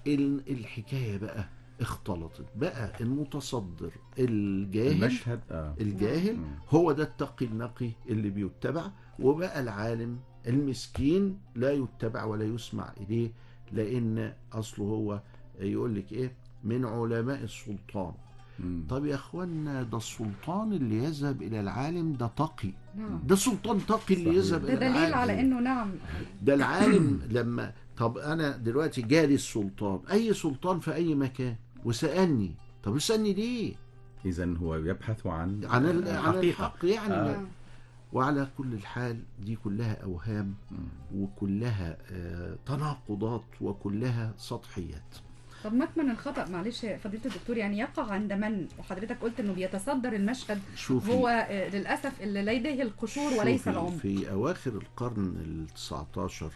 ال- 0.07 0.49
الحكاية 0.51 1.17
بقى 1.17 1.49
اختلطت. 1.81 2.45
بقى 2.55 2.91
المتصدر 3.01 3.91
الجاهل 4.19 5.03
المشهد 5.03 5.39
آه. 5.51 5.73
الجاهل. 5.81 6.37
هو 6.69 6.91
ده 6.91 7.03
التقي 7.03 7.45
النقي 7.45 7.89
اللي 8.09 8.29
بيتبع. 8.29 8.87
وبقى 9.19 9.59
العالم 9.59 10.17
المسكين 10.47 11.37
لا 11.55 11.71
يتبع 11.71 12.23
ولا 12.23 12.45
يسمع 12.45 12.91
إليه 13.01 13.31
لأن 13.71 14.33
أصله 14.53 14.85
هو 14.85 15.21
يقول 15.59 15.95
لك 15.95 16.11
إيه؟ 16.11 16.31
من 16.63 16.85
علماء 16.85 17.43
السلطان. 17.43 18.11
مم. 18.59 18.83
طب 18.89 19.05
يا 19.05 19.15
أخوانا 19.15 19.83
ده 19.83 19.97
السلطان 19.97 20.73
اللي 20.73 21.03
يذهب 21.03 21.41
إلى 21.41 21.59
العالم 21.59 22.13
ده 22.13 22.27
تقي. 22.27 22.71
نعم. 22.95 23.19
ده 23.27 23.35
سلطان 23.35 23.85
تقي 23.85 24.13
اللي. 24.15 24.35
يذهب 24.35 24.61
ده 24.61 24.73
إلى 24.73 24.87
العالم 24.87 24.99
دليل 25.03 25.13
على 25.13 25.39
إنه 25.39 25.59
نعم. 25.59 25.91
ده 26.41 26.53
العالم 26.53 27.21
لما 27.29 27.73
طب 27.97 28.17
أنا 28.17 28.57
دلوقتي 28.57 29.01
جالي 29.01 29.35
السلطان. 29.35 29.99
أي 30.11 30.33
سلطان 30.33 30.79
في 30.79 30.93
أي 30.95 31.15
مكان. 31.15 31.55
وسألني 31.85 32.51
طب 32.83 32.95
يسالني 32.95 33.33
ليه 33.33 33.73
اذا 34.25 34.53
هو 34.57 34.75
يبحث 34.75 35.27
عن 35.27 35.65
عن 35.65 35.85
ال- 35.85 36.07
عن 36.07 36.29
الحقيقة. 36.33 36.65
الحق 36.65 36.85
يعني 36.85 37.13
آه. 37.13 37.45
وعلى 38.13 38.47
كل 38.57 38.73
الحال 38.73 39.19
دي 39.39 39.55
كلها 39.55 40.03
أوهام. 40.03 40.55
وكلها 41.15 41.97
آه، 42.11 42.55
تناقضات 42.65 43.43
وكلها 43.61 44.33
سطحيات 44.37 45.15
طب 45.63 45.73
مكمن 45.73 46.09
الخطأ 46.11 46.49
معلش 46.49 46.83
يا 46.83 46.97
فضيلة 46.97 47.25
الدكتور 47.25 47.57
يعني 47.57 47.77
يقع 47.77 48.11
عند 48.11 48.33
من 48.33 48.67
وحضرتك 48.79 49.17
قلت 49.21 49.39
إنه 49.39 49.53
بيتصدر 49.53 50.13
المشهد 50.13 50.59
شوفي 50.75 51.11
هو 51.11 51.27
آه، 51.27 51.69
للأسف 51.69 52.21
اللي 52.21 52.41
لديه 52.41 52.81
القشور 52.81 53.33
وليس 53.33 53.57
شوفي 53.57 53.69
العمق 53.69 53.89
في 53.97 54.31
أواخر 54.31 54.71
القرن 54.71 55.25
ال 55.45 55.67
19 55.67 56.51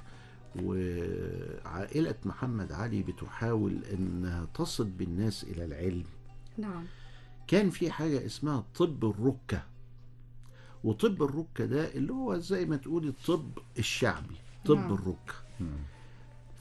وعائلة 0.63 2.15
محمد 2.25 2.71
علي 2.71 3.03
بتحاول 3.03 3.83
أنها 3.93 4.45
تصل 4.53 4.89
بالناس 4.89 5.43
إلى 5.43 5.65
العلم 5.65 6.03
نعم 6.57 6.85
كان 7.47 7.69
في 7.69 7.91
حاجة 7.91 8.25
اسمها 8.25 8.63
طب 8.75 9.05
الركة 9.05 9.63
وطب 10.83 11.23
الركة 11.23 11.65
ده 11.65 11.93
اللي 11.93 12.13
هو 12.13 12.37
زي 12.37 12.65
ما 12.65 12.75
تقولي 12.77 13.07
الطب 13.07 13.51
الشعبي 13.79 14.35
طب 14.65 14.75
نعم. 14.77 14.93
الركة. 14.93 15.33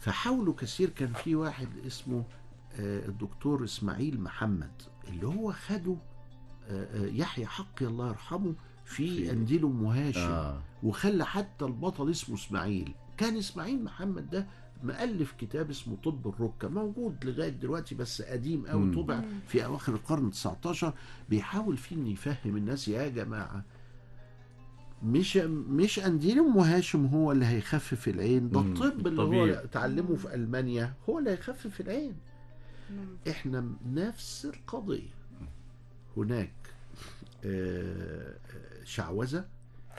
فحاولوا 0.01 0.55
كثير 0.55 0.91
كان 0.91 1.13
في 1.13 1.35
واحد 1.35 1.69
اسمه 1.87 2.25
آه، 2.81 3.07
الدكتور 3.09 3.65
إسماعيل 3.65 4.21
محمد 4.21 4.83
اللي 5.09 5.27
هو 5.27 5.53
خده 5.53 5.97
آه، 6.69 7.05
آه، 7.05 7.07
يحيى 7.07 7.47
حقي 7.47 7.87
الله 7.87 8.09
يرحمه 8.09 8.55
في 8.85 9.07
في- 9.17 9.31
انديل 9.31 9.65
ام 9.65 9.85
هاشم 9.87 10.21
آه. 10.21 10.63
وخلى 10.83 11.27
حتى 11.27 11.65
البطل 11.65 12.11
اسمه 12.11 12.35
إسماعيل 12.37 12.95
كان 13.17 13.37
إسماعيل 13.37 13.85
محمد 13.85 14.31
ده 14.31 14.47
مؤلف 14.83 15.33
كتاب 15.39 15.71
اسمه 15.71 15.97
طب 16.05 16.29
الركة 16.29 16.69
موجود 16.69 17.25
لغاية 17.25 17.49
دلوقتي 17.49 17.95
بس 17.95 18.23
قديم 18.23 18.67
قوي 18.67 18.85
مم. 18.85 18.95
طبع 19.03 19.17
مم. 19.21 19.41
في 19.49 19.65
أواخر 19.65 19.93
القرن 19.95 20.31
19 20.31 20.95
بيحاول 21.29 21.77
فيه 21.77 21.97
إنه 21.97 22.09
يفهم 22.11 22.57
الناس 22.57 22.89
يا 22.89 23.09
جماعة 23.09 23.65
مش 25.03 25.37
مش 25.69 26.01
قنديل 26.01 26.39
أم 26.39 26.59
هاشم 26.59 27.07
هو 27.07 27.33
اللي 27.33 27.47
هيخفف 27.47 28.09
العين 28.09 28.51
ده 28.51 28.61
مم. 28.63 28.73
الطب 28.73 29.07
اللي. 29.07 29.23
هو 29.23 29.45
اتعلمه 29.47 30.17
في 30.17 30.35
ألمانيا 30.35 30.95
هو 31.09 31.19
اللي 31.19 31.31
هيخفف 31.31 31.81
العين 31.81 32.15
نعم 32.97 33.17
إحنا 33.31 33.73
نفس 33.87 34.45
القضية 34.47 35.11
هناك 36.17 36.53
آه، 37.45 38.37
آه، 38.55 38.85
شعوذة 38.85 39.45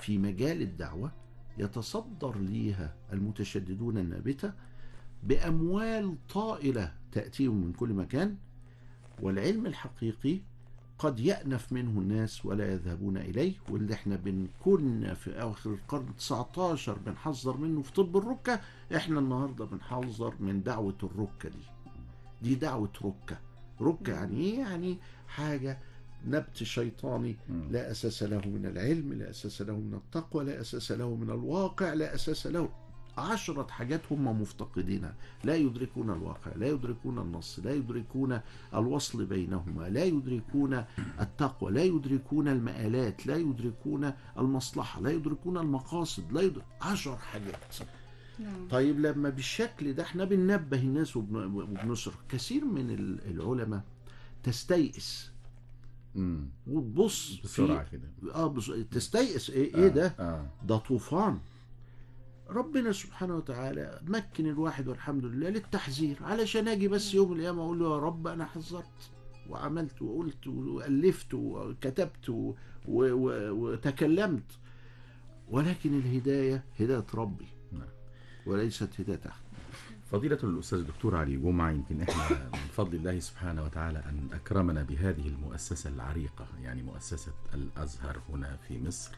في 0.01 0.17
مجال 0.17 0.61
الدعوة 0.61 1.11
يتصدر 1.57 2.37
ليها 2.37 2.95
المتشددون 3.13 3.97
النابتة 3.97 4.53
بأموال 5.23 6.15
طائلة 6.33 6.93
تأتيهم 7.11 7.55
من 7.55 7.73
كل 7.73 7.93
مكان 7.93 8.35
والعلم 9.21 9.65
الحقيقي 9.65 10.39
قد 10.99 11.19
يأنف 11.19 11.73
منه 11.73 11.99
الناس 11.99 12.45
ولا 12.45 12.73
يذهبون 12.73 13.17
إليه 13.17 13.53
واللي 13.69 13.93
إحنا 13.93 14.15
بنكون 14.15 15.13
في 15.13 15.41
أواخر 15.41 15.69
القرن 15.73 16.15
19 16.17 16.97
بنحذر 17.05 17.57
منه 17.57 17.81
في 17.81 17.93
طب 17.93 18.17
الركة 18.17 18.59
إحنا 18.95 19.19
النهاردة 19.19 19.65
بنحذر 19.65 20.33
من 20.39 20.63
دعوة 20.63 20.97
الركة 21.03 21.49
دي. 21.49 21.65
دي 22.41 22.55
دعوة 22.55 22.89
ركة. 23.05 23.37
ركة 23.81 24.13
يعني 24.13 24.37
إيه؟ 24.37 24.59
يعني 24.59 24.97
حاجة 25.27 25.79
نبت 26.27 26.63
شيطاني. 26.63 27.35
لا 27.71 27.91
أساس 27.91 28.23
له 28.23 28.41
من 28.47 28.65
العلم 28.65 29.13
لا 29.13 29.29
أساس 29.29 29.61
له 29.61 29.75
من 29.79 29.93
التقوى 29.93 30.43
لا 30.43 30.61
أساس 30.61 30.91
له 30.91 31.15
من 31.15 31.29
الواقع 31.29 31.93
لا 31.93 32.15
أساس 32.15 32.47
له. 32.47 32.69
عشرة 33.17 33.67
حاجات 33.67 34.01
هم 34.11 34.41
مفتقدينها. 34.41 35.15
لا 35.43 35.55
يدركون 35.55 36.09
الواقع 36.09 36.51
لا 36.55 36.67
يدركون 36.67 37.19
النص 37.19 37.59
لا 37.63 37.73
يدركون 37.73 38.39
الوصل 38.73 39.25
بينهما 39.25 39.89
لا 39.89 40.03
يدركون 40.03 40.83
التقوى 41.19 41.71
لا 41.71 41.83
يدركون 41.83 42.47
المآلات 42.47 43.27
لا 43.27 43.35
يدركون 43.35 44.11
المصلحة 44.37 45.01
لا 45.01 45.09
يدركون 45.11 45.57
المقاصد 45.57 46.31
لا 46.31 46.41
يدرك 46.41 46.65
عشر 46.81 47.17
حاجات. 47.17 47.75
نعم. 48.39 48.67
طيب 48.67 48.99
لما 48.99 49.29
بالشكل 49.29 49.93
ده 49.93 50.03
إحنا 50.03 50.23
بننبه 50.25 50.77
الناس 50.79 51.17
وبن- 51.17 51.45
وبنصرف 51.53 52.17
كثير 52.29 52.65
من 52.65 52.89
ال- 52.91 53.19
العلماء 53.31 53.81
تستيئس 54.43 55.31
مم. 56.15 56.49
وتبص 56.67 57.41
بسرعة 57.43 57.89
كده. 57.91 58.33
آه 58.35 58.47
بص... 58.47 58.71
تستيئس 58.91 59.49
إيه, 59.49 59.75
إيه 59.75 59.87
ده؟ 59.87 60.15
آه. 60.19 60.45
ده 60.67 60.77
طوفان. 60.77 61.39
ربنا 62.49 62.91
سبحانه 62.91 63.35
وتعالى 63.35 64.01
مكن 64.07 64.45
الواحد 64.49 64.87
والحمد 64.87 65.25
لله 65.25 65.49
للتحذير 65.49 66.17
علشان 66.21 66.67
أجي 66.67 66.87
بس 66.87 67.13
يوم 67.13 67.33
القيامة 67.33 67.63
أقول 67.63 67.79
له 67.79 67.93
يا 67.93 67.99
رب 67.99 68.27
أنا 68.27 68.45
حذرت 68.45 69.11
وعملت 69.49 70.01
وقلت 70.01 70.47
وألفت 70.47 71.33
وكتبت 71.33 72.29
و... 72.29 72.33
و... 72.33 72.53
و... 72.87 73.49
وتكلمت. 73.51 74.59
ولكن 75.49 75.93
الهداية 75.99 76.63
هداية 76.79 77.05
ربي. 77.15 77.47
نعم. 77.71 77.87
وليست 78.45 78.89
هداية 78.99 79.21
أحد. 79.27 79.44
فضيلة 80.15 80.39
الأستاذ 80.43 80.79
الدكتور 80.79 81.15
علي 81.15 81.37
جمعة 81.37 81.71
يمكن 81.71 82.01
إحنا 82.01 82.49
من 82.53 82.69
فضل 82.73 82.95
الله 82.95 83.19
سبحانه 83.19 83.63
وتعالى 83.63 83.99
أن 83.99 84.29
أكرمنا 84.33 84.83
بهذه 84.83 85.27
المؤسسة 85.27 85.89
العريقة 85.89 86.47
يعني 86.63 86.83
مؤسسة 86.83 87.31
الأزهر 87.53 88.21
هنا 88.29 88.57
في 88.67 88.79
مصر 88.83 89.11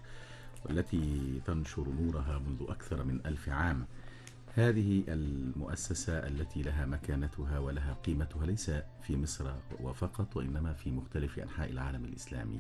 والتي 0.66 1.42
تنشر 1.46 1.88
نورها 2.02 2.40
منذ 2.40 2.70
أكثر 2.70 3.04
من 3.04 3.20
ألف 3.26 3.50
عام. 3.50 3.86
هذه 4.56 5.04
المؤسسة 5.08 6.14
التي 6.14 6.62
لها 6.62 6.86
مكانتها 6.86 7.60
ولها 7.60 7.94
قيمتها 7.94 8.46
ليس 8.46 8.72
في 9.02 9.18
مصر 9.18 9.52
وفقط 9.80 10.38
وإنما 10.38 10.74
في 10.74 10.92
مختلف 10.92 11.40
أنحاء 11.40 11.70
العالم 11.72 12.06
الإسلامي. 12.06 12.60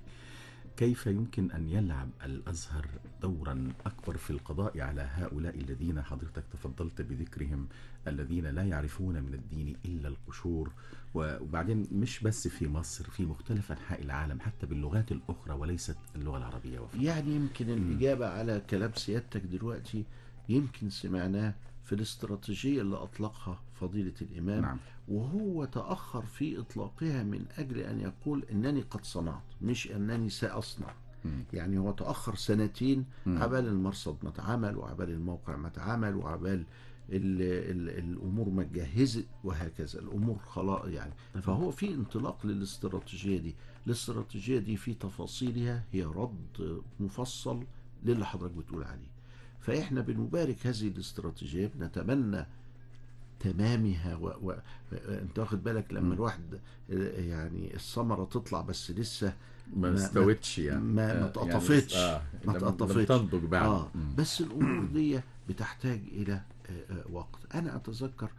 كيف 0.77 1.07
يمكن 1.07 1.51
أن 1.51 1.69
يلعب 1.69 2.09
الأزهر 2.25 2.87
دورا 3.21 3.73
أكبر 3.85 4.17
في 4.17 4.29
القضاء 4.29 4.81
على 4.81 5.01
هؤلاء 5.01 5.55
الذين 5.55 6.01
حضرتك 6.01 6.43
تفضلت 6.53 7.01
بذكرهم 7.01 7.67
الذين 8.07 8.45
لا 8.45 8.63
يعرفون 8.63 9.23
من 9.23 9.33
الدين 9.33 9.75
إلا 9.85 10.07
القشور؟ 10.07 10.71
وبعدين 11.13 11.87
مش 11.91 12.19
بس 12.19 12.47
في 12.47 12.67
مصر 12.67 13.09
في 13.09 13.25
مختلف 13.25 13.71
أنحاء 13.71 14.01
العالم 14.01 14.39
حتى 14.39 14.65
باللغات 14.65 15.11
الأخرى 15.11 15.53
وليست 15.53 15.97
اللغة 16.15 16.37
العربية 16.37 16.79
وفقط. 16.79 17.01
يعني 17.01 17.35
يمكن 17.35 17.69
الإجابة 17.69 18.27
على 18.27 18.61
كلام 18.69 18.91
سيادتك 18.95 19.41
دلوقتي 19.41 20.05
يمكن 20.49 20.89
سمعناه 20.89 21.53
في 21.87 21.95
الاستراتيجية 21.95 22.81
اللي 22.81 22.95
أطلقها 22.95 23.59
فضيلة 23.73 24.13
الإمام 24.21 24.61
نعم. 24.61 24.77
وهو 25.07 25.65
تأخر 25.65 26.21
في 26.21 26.59
إطلاقها 26.59 27.23
من 27.23 27.45
أجل 27.57 27.77
أن 27.79 27.99
يقول 27.99 28.43
أنني 28.51 28.81
قد 28.81 29.05
صنعت 29.05 29.43
مش 29.61 29.91
أنني 29.91 30.29
سأصنع. 30.29 30.93
مم. 31.25 31.43
يعني 31.53 31.77
هو 31.77 31.91
تأخر 31.91 32.35
سنتين 32.35 33.05
مم. 33.25 33.37
عبال 33.43 33.67
المرصد 33.67 34.17
ما 34.23 34.29
اتعمل 34.29 34.77
وعبال 34.77 35.09
الموقع 35.09 35.55
ما 35.55 35.67
اتعمل 35.67 36.15
وعبال 36.15 36.63
ال 37.09 37.41
ال 37.41 37.89
الأمور 37.89 38.49
ما 38.49 38.61
اتجهزت 38.61 39.25
وهكذا. 39.43 39.99
الأمور 39.99 40.37
خلاص 40.39 40.85
يعني. 40.87 41.13
فهو 41.41 41.71
في 41.71 41.93
انطلاق 41.93 42.45
للاستراتيجية 42.45 43.37
دي. 43.39 43.55
الاستراتيجية 43.87 44.59
دي 44.59 44.77
في 44.77 44.93
تفاصيلها 44.93 45.83
هي 45.91 46.03
رد 46.03 46.81
مفصل 46.99 47.63
للي 48.03 48.25
حضرتك 48.25 48.53
بتقول 48.55 48.83
عليه. 48.83 49.16
فإحنا 49.59 50.01
بنبارك 50.01 50.67
هذه 50.67 50.87
الاستراتيجية 50.87 51.71
بنتمنى 51.75 52.45
تمامها 53.39 54.15
و... 54.15 54.27
و... 54.49 54.55
أنت 54.93 55.39
واخد 55.39 55.63
بالك 55.63 55.93
لما. 55.93 56.13
الواحد 56.13 56.59
يعني 56.89 57.73
الثمرة 57.75 58.25
تطلع 58.25 58.61
بس 58.61 58.91
لسه 58.91 59.33
ما 59.75 59.93
استوتش 59.93 60.59
يعني 60.59 60.81
ما- 60.81 60.93
ما 60.93 61.03
آه، 61.03 61.13
يعني 61.13 61.25
اتقطفتش. 61.25 61.95
آه. 61.95 62.21
ما 62.45 62.57
اتقطفتش. 62.57 63.07
تنضج 63.07 63.43
بعد 63.45 63.85
مم. 63.95 64.15
بس 64.17 64.41
الأمور 64.41 64.85
دي 64.85 65.19
بتحتاج 65.49 65.99
إلى 66.11 66.33
آه، 66.33 66.71
آه، 66.93 67.11
وقت 67.11 67.55
أنا 67.55 67.75
أتذكر 67.75 68.29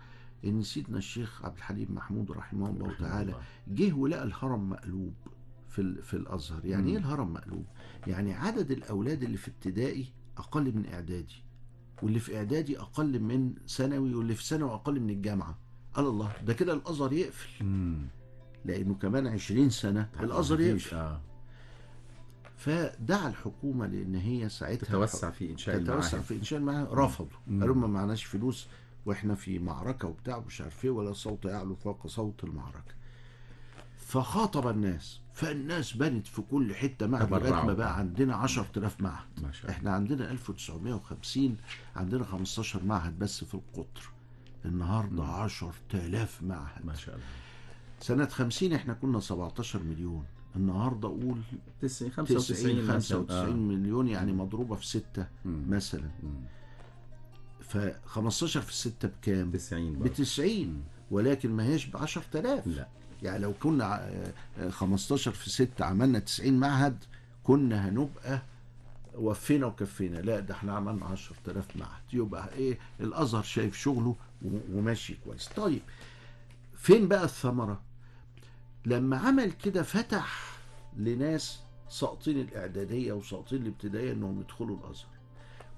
إن 0.44 0.62
سيدنا 0.62 0.98
الشيخ 0.98 1.44
عبد 1.44 1.56
الحليم 1.56 1.86
محمود 1.94 2.30
رحمه 2.30 2.70
الله 2.70 2.94
تعالى. 3.00 3.34
جه 3.68 3.92
ولقى 3.92 4.22
الهرم 4.24 4.70
مقلوب 4.70 5.14
في 5.68 6.02
في 6.02 6.14
الأزهر 6.14 6.64
يعني. 6.64 6.90
إيه 6.92 6.98
الهرم 6.98 7.32
مقلوب 7.32 7.64
يعني 8.06 8.34
عدد 8.34 8.70
الأولاد 8.70 9.22
اللي 9.22 9.36
في 9.36 9.48
ابتدائي 9.48 10.06
أقل 10.38 10.72
من 10.76 10.86
إعدادي 10.92 11.42
واللي 12.02 12.18
في 12.20 12.36
إعدادي 12.36 12.80
أقل 12.80 13.20
من 13.20 13.54
ثانوي 13.68 14.14
واللي 14.14 14.34
في 14.34 14.44
ثانوي 14.44 14.70
أقل 14.74 15.00
من 15.00 15.10
الجامعة 15.10 15.58
قال 15.94 16.06
الله 16.06 16.32
ده 16.46 16.54
كده 16.54 16.72
الأزهر 16.72 17.12
يقفل 17.12 17.64
مم. 17.64 18.06
لأنه 18.64 18.94
كمان 18.94 19.26
20 19.26 19.70
سنة 19.70 20.08
الأزهر 20.20 20.58
مفيش. 20.58 20.86
يقفل 20.86 20.96
آه. 20.96 21.20
فدعا 22.56 23.28
الحكومة 23.28 23.86
لأن 23.86 24.14
هي 24.14 24.48
ساعتها 24.48 24.86
تتوسع 24.86 25.30
في 25.30 25.54
تتوسع 25.54 25.76
المعاهد 25.76 26.20
في 26.22 26.34
إنشاء 26.36 26.58
المعاهد 26.58 26.88
رفضوا. 26.92 27.38
قالوا 27.60 27.74
ما 27.74 27.86
معناش 27.86 28.24
فلوس 28.24 28.66
وإحنا 29.06 29.34
في 29.34 29.58
معركة 29.58 30.08
وبتاع 30.08 30.36
ومش 30.36 30.60
عارف 30.60 30.84
إيه 30.84 30.90
ولا 30.90 31.12
صوت 31.12 31.44
يعلو 31.44 31.74
فوق 31.74 32.06
صوت 32.06 32.44
المعركة 32.44 32.94
فخاطب 34.08 34.68
الناس 34.68 35.20
فالناس 35.34 35.92
بنت 35.92 36.26
في 36.26 36.42
كل 36.42 36.74
حتة 36.74 37.06
معهد 37.06 37.30
لغايه. 37.30 37.64
ما 37.66 37.72
بقى 37.72 37.98
عندنا 37.98 38.36
10000 38.36 39.00
معهد. 39.00 39.26
ما 39.42 39.52
شاء 39.52 39.64
الله. 39.64 39.76
إحنا 39.76 39.90
عندنا 39.90 40.30
1950 40.30 41.56
عندنا 41.96 42.24
15 42.24 42.84
معهد 42.84 43.18
بس 43.18 43.44
في 43.44 43.54
القطر. 43.54 44.10
النهارده 44.64 45.22
مم. 45.22 45.30
10000 45.30 46.42
معهد. 46.42 46.86
ما 46.86 46.94
شاء 46.94 47.14
الله. 47.14 47.26
سنة 48.00 48.26
50 48.26 48.72
إحنا 48.72 48.94
كنا 48.94 49.20
17 49.20 49.82
مليون. 49.82 50.24
النهارده 50.56 51.08
أقول 51.08 51.40
90 51.80 52.10
90 52.10 52.26
95 52.26 52.86
95 52.86 53.68
مليون 53.68 54.08
يعني 54.08 54.32
مضروبة 54.32 54.74
في 54.76 54.86
6 54.86 55.26
مثلا. 55.44 56.10
ف 57.60 57.78
15 58.06 58.60
في 58.60 58.74
6 58.74 59.08
بكام؟ 59.08 59.50
90 59.50 59.92
ب 59.92 59.98
برضه. 59.98 60.12
90 60.14 60.82
ولكن 61.10 61.50
ما 61.52 61.64
هيش 61.64 61.86
ب 61.86 61.96
10000 61.96 62.66
لا. 62.66 62.88
يعني 63.22 63.38
لو 63.38 63.52
كنا 63.62 63.84
ع- 63.84 63.96
آه، 64.58 64.70
15 64.70 65.30
في 65.32 65.50
6 65.50 65.84
عملنا 65.84 66.18
90 66.18 66.60
معهد 66.60 67.04
كنا 67.44 67.88
هنبقى 67.88 68.42
وفينا 69.14 69.66
وكفينا. 69.66 70.18
لا 70.18 70.40
ده 70.40 70.54
إحنا 70.54 70.72
عملنا 70.76 71.04
10000 71.06 71.76
معهد. 71.76 72.02
يبقى 72.12 72.52
إيه؟ 72.54 72.78
الأزهر 73.00 73.42
شايف 73.42 73.76
شغله 73.76 74.16
وماشي 74.72 75.14
كويس. 75.24 75.48
طيب 75.48 75.82
فين 76.76 77.08
بقى 77.08 77.24
الثمرة؟ 77.24 77.80
لما 78.86 79.16
عمل 79.18 79.52
كده 79.52 79.82
فتح 79.82 80.56
لناس 80.96 81.58
ساقطين 81.88 82.40
الإعدادية 82.40 83.12
وساقطين 83.12 83.62
الابتدائية 83.62 84.12
إنهم 84.12 84.40
يدخلوا 84.40 84.76
الأزهر. 84.78 85.08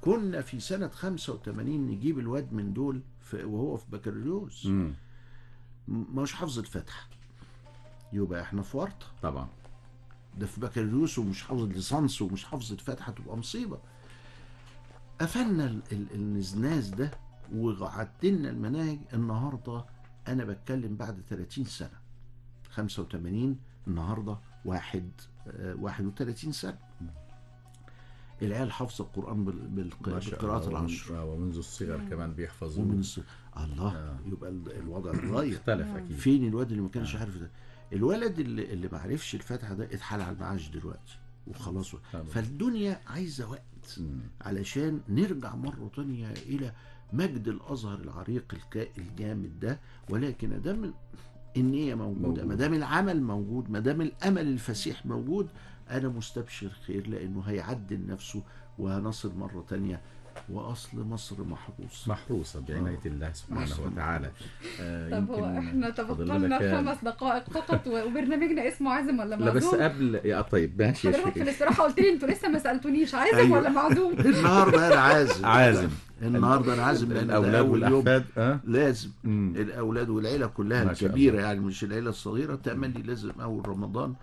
كنا 0.01 0.41
في 0.43 0.61
سنة 0.61 0.89
85 0.89 1.87
نجيب 1.87 2.19
الواد 2.19 2.53
من 2.53 2.73
دول 2.73 3.01
وهو 3.35 3.77
في 3.77 3.85
بكالوريوس. 3.93 4.69
مش 5.89 6.33
حافظ 6.33 6.59
الفاتحه 6.59 7.09
يبقى 8.13 8.43
إحنا 8.43 8.63
في 8.63 8.77
ورطه 8.77 9.07
طبعا. 9.23 9.49
ده 10.39 10.47
في 10.47 10.61
بكالوريوس 10.61 11.19
ومش 11.19 11.43
حافظ 11.43 11.63
ليسانس 11.63 12.23
ومش 12.23 12.45
حافظ 12.45 12.73
الفاتحة 12.73 13.13
تبقى 13.13 13.37
مصيبة. 13.37 13.79
قفلنا 15.21 15.65
ال- 15.67 15.83
ال- 15.93 16.15
النزناز 16.15 16.89
ده 16.89 17.11
وعدلنا 17.55 18.51
المناهج. 18.51 18.99
النهارده 19.15 19.85
أنا 20.29 20.45
بتكلم 20.45 20.97
بعد 20.97 21.23
30 21.31 21.65
سنة. 21.65 22.01
85 22.71 23.59
النهارده 23.89 24.39
واحد 24.65 25.11
آه، 25.49 25.75
31 25.75 26.53
سنة. 26.53 26.79
العيال 28.43 28.73
حافظة 28.73 29.05
القرآن 29.05 29.45
بالقراءات 29.45 30.69
العشر. 30.69 31.13
ومن- 31.13 31.23
ومنذ 31.29 31.57
الصغر 31.57 31.99
كمان 32.11 32.33
بيحفظوا 32.35 32.85
ومن 32.85 33.03
الص- 33.03 33.59
الله 33.61 33.97
آه. 33.97 34.19
يبقى 34.27 34.51
ال- 34.51 34.73
الوضع 34.79 35.11
اتغير. 35.11 35.57
اختلف 35.57 35.87
أكيد. 35.97 36.17
فين 36.17 36.47
الواد 36.49 36.71
اللي 36.71 36.83
ما 36.83 36.89
كانش 36.89 37.17
عارف 37.17 37.37
ده؟ 37.39 37.51
الولد 37.93 38.39
اللي, 38.39 38.73
اللي 38.73 38.89
ما 38.93 38.99
عرفش 38.99 39.35
الفاتحة 39.35 39.75
ده 39.75 39.85
اتحال 39.85 40.21
على 40.23 40.33
المعاش 40.33 40.69
دلوقتي 40.69 41.19
وخلاص. 41.47 41.95
فالدنيا 42.31 43.01
عايزة 43.07 43.51
وقت. 43.51 43.99
علشان 44.41 45.01
نرجع 45.09 45.55
مرة 45.57 45.91
تانية 45.97 46.31
إلى 46.33 46.73
مجد 47.13 47.49
الأزهر 47.49 47.99
العريق 48.01 48.55
الجامد 48.99 49.61
ده 49.61 49.79
ولكن 50.11 50.53
أدام 50.53 50.95
النية 51.57 51.95
موجودة 51.95 52.29
موجود. 52.29 52.45
ما 52.45 52.55
دام 52.55 52.75
العمل 52.75 53.23
موجود 53.23 53.71
ما 53.71 53.79
دام 53.81 54.01
الأمل 54.01 54.47
الفسيح 54.49 55.07
موجود 55.07 55.49
أنا 55.91 56.09
مستبشر 56.09 56.69
خير 56.87 57.07
لأنه 57.09 57.41
هيعدل 57.41 58.07
نفسه 58.07 58.43
وهنصل 58.79 59.35
مرة 59.39 59.65
تانية 59.69 60.01
وأصل 60.49 61.05
مصر 61.05 61.45
محروس. 61.45 62.09
محروسة 62.09 62.61
بعناية 62.69 62.99
الله 63.07 63.33
سبحانه 63.33 63.87
وتعالى. 63.87 64.31
آه، 64.81 65.11
طب 65.11 65.31
هو 65.31 65.59
إحنا 65.59 65.93
لنا 66.19 66.59
خمس 66.77 67.05
دقائق 67.05 67.51
فقط 67.51 67.87
وبرنامجنا 67.87 68.69
اسمه 68.69 68.91
عازم 68.91 69.19
ولا 69.21 69.35
لا 69.35 69.51
بس 69.51 69.65
معزوم؟ 69.65 69.83
قبل 69.83 70.21
يا 70.25 70.41
طيب 70.43 70.83
ماشي 70.83 71.09
يا 71.09 71.13
حضرتك 71.13 71.33
في 71.33 71.43
الاستراحة 71.43 71.85
قلت 71.85 72.01
لي 72.01 72.13
أنتوا 72.13 72.29
لسه 72.29 72.49
ما 72.49 72.59
سألتونيش 72.59 73.15
عازم 73.15 73.37
أيوة. 73.37 73.59
ولا 73.59 73.69
معزوم؟ 73.69 74.13
النهارده 74.21 74.87
أنا 74.93 75.01
عازم. 75.01 75.47
عازم. 75.47 75.89
النهارده 76.23 76.75
أنا 76.75 76.83
عازم 76.83 77.13
لأن 77.13 77.55
يوم 77.55 77.71
والأحفاد 77.71 78.25
آه 78.39 78.61
لازم. 78.65 79.11
مم. 79.25 79.53
الأولاد 79.57 80.09
والعيلة 80.09 80.47
كلها 80.47 80.83
الكبيرة. 80.83 81.41
يعني 81.41 81.61
مش 81.61 81.85
العيلة 81.85 82.11
الصغيرة. 82.11 82.55
تملي 82.55 83.03
لازم 83.03 83.31
أول 83.41 83.69
رمضان 83.69 84.15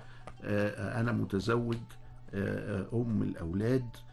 آه، 0.43 0.99
أنا 1.01 1.11
متزوج 1.11 1.75
آه، 2.33 2.79
آه، 2.79 2.87
أم 2.93 3.21
الأولاد 3.23 3.81
آه، 3.81 4.06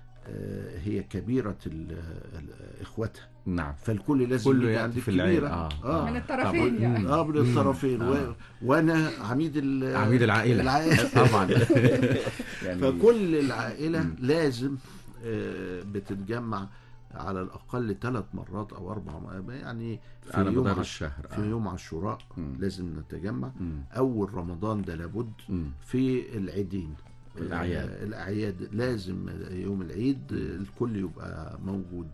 هي 0.85 1.03
كبيرة 1.03 1.57
ال- 1.67 1.93
ال- 2.39 2.81
إخواتها 2.81 3.29
نعم 3.47 3.75
فالكل 3.83 4.29
لازم 4.29 4.45
كله 4.53 4.69
يأتي 4.71 4.83
عند 4.83 4.93
في 4.93 5.11
العيلة 5.11 5.49
آه, 5.49 5.69
آه. 5.85 6.11
من 6.11 6.17
الطرفين 6.17 6.69
طبعاً. 6.79 6.81
يعني. 6.81 7.09
آه 7.09 7.25
من 7.25 7.37
الطرفين 7.39 8.03
و... 8.03 8.13
آه. 8.15 8.37
وأنا 8.63 9.11
عميد 9.21 9.53
ال... 9.57 9.97
عميد 9.97 10.23
العائلة 10.23 10.63
العائلة 10.63 11.09
طبعا 11.29 11.51
يعني 12.65 12.81
فكل 12.81 13.35
العائلة 13.37 14.03
مم. 14.03 14.17
لازم 14.19 14.77
آه، 15.25 15.83
بتتجمع 15.83 16.69
على 17.15 17.43
الأقل 17.43 17.97
ثلاث 18.03 18.25
مرات 18.35 18.73
أو 18.73 18.93
أربع 18.93 19.19
مرات 19.19 19.45
يعني 19.49 20.01
في 20.31 20.37
على 20.37 20.53
يوم 20.53 20.65
مدار. 20.65 20.81
الشهر 20.81 21.27
في 21.31 21.43
آه. 21.43 21.45
يوم 21.45 21.69
عاشوراء. 21.69 22.19
لازم 22.59 22.99
نتجمع 22.99 23.51
مم. 23.61 23.85
أول 23.97 24.35
رمضان 24.35 24.83
ده 24.83 24.95
لابد 24.95 25.33
مم. 25.49 25.65
في 25.87 26.37
العيدين 26.39 26.95
الأعياد. 27.39 27.89
آه، 27.91 28.05
الأعياد 28.05 28.69
لازم 28.73 29.29
يوم 29.51 29.83
العيد 29.83 30.33
آه، 30.33 30.37
الكل 30.57 30.97
يبقى 30.97 31.59
موجود. 31.65 32.09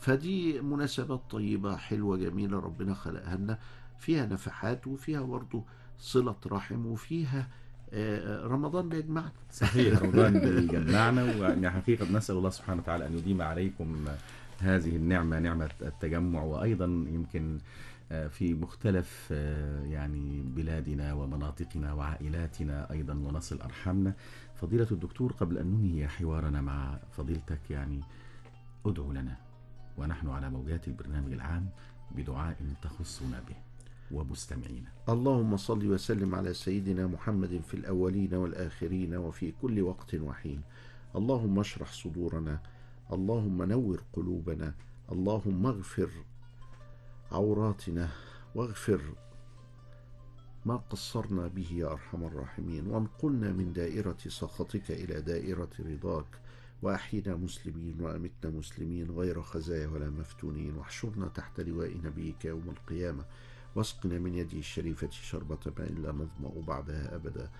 فدي 0.00 0.60
مناسبات 0.60 1.20
طيبة 1.30 1.76
حلوة 1.76 2.16
جميلة 2.16 2.58
ربنا 2.58 2.94
خلقها 2.94 3.36
لنا. 3.36 3.58
فيها 3.98 4.26
نفحات 4.26 4.86
وفيها 4.86 5.22
برضه 5.22 5.64
صلة 5.98 6.36
رحم 6.46 6.86
وفيها 6.86 7.48
آه، 7.92 8.46
رمضان 8.46 8.88
بيجمعنا. 8.88 9.32
صحيح 9.52 9.98
رمضان 10.02 10.38
بيجمعنا 10.38 11.22
ويعني 11.24 11.70
حقيقة 11.70 12.12
نسأل 12.12 12.36
الله 12.36 12.50
سبحانه 12.50 12.82
وتعالى 12.82 13.06
أن 13.06 13.18
يديم 13.18 13.42
عليكم 13.42 14.04
هذه 14.58 14.96
النعمة 14.96 15.38
نعمة 15.38 15.70
التجمع 15.82 16.42
وأيضا 16.42 16.84
يمكن 16.84 17.58
آه، 17.58 17.93
في 18.08 18.54
مختلف 18.54 19.28
آه، 19.32 19.82
يعني 19.84 20.42
بلادنا 20.42 21.12
ومناطقنا 21.12 21.92
وعائلاتنا 21.92 22.90
أيضا 22.90 23.14
ونصل 23.14 23.60
أرحامنا. 23.60 24.14
فضيلة 24.54 24.86
الدكتور 24.90 25.32
قبل 25.32 25.58
أن 25.58 25.66
ننهي 25.66 26.08
حوارنا 26.08 26.60
مع 26.60 26.98
فضيلتك 27.12 27.70
يعني 27.70 28.00
ادعو 28.86 29.12
لنا 29.12 29.36
ونحن 29.98 30.28
على 30.28 30.50
موجات 30.50 30.88
البرنامج 30.88 31.32
العام 31.32 31.68
بدعاء 32.16 32.56
تخصنا 32.82 33.40
به 33.48 33.56
ومستمعينا. 34.12 34.88
اللهم 35.08 35.56
صل 35.56 35.86
وسلم 35.86 36.34
على 36.34 36.54
سيدنا 36.54 37.06
محمد 37.06 37.60
في 37.68 37.74
الأولين 37.74 38.34
والآخرين 38.34 39.16
وفي 39.16 39.52
كل 39.62 39.80
وقت 39.80 40.14
وحين. 40.14 40.60
اللهم 41.16 41.58
اشرح 41.58 41.92
صدورنا 41.92 42.60
اللهم 43.12 43.62
نور 43.62 44.02
قلوبنا 44.12 44.74
اللهم 45.12 45.66
اغفر 45.66 46.10
عوراتنا 47.32 48.08
واغفر 48.54 49.00
ما 50.66 50.76
قصرنا 50.76 51.46
به 51.46 51.68
يا 51.72 51.92
أرحم 51.92 52.24
الراحمين 52.24 52.86
وانقلنا 52.86 53.52
من 53.52 53.72
دائرة 53.72 54.16
سخطك 54.28 54.90
إلى 54.90 55.20
دائرة 55.20 55.70
رضاك 55.80 56.26
وأحينا 56.82 57.36
مسلمين 57.36 58.00
وأمتنا 58.00 58.50
مسلمين 58.50 59.10
غير 59.10 59.42
خزايا 59.42 59.88
ولا 59.88 60.10
مفتونين 60.10 60.76
واحشرنا 60.76 61.28
تحت 61.28 61.60
لواء 61.60 61.96
نبيك 62.04 62.44
يوم 62.44 62.70
القيامة 62.70 63.24
واسقنا 63.76 64.18
من 64.18 64.34
يده 64.34 64.58
الشريفة 64.58 65.10
شربة 65.10 65.58
ماء 65.78 65.92
لا 65.92 66.12
نظمأ 66.12 66.60
بعدها 66.66 67.14
أبدا. 67.14 67.50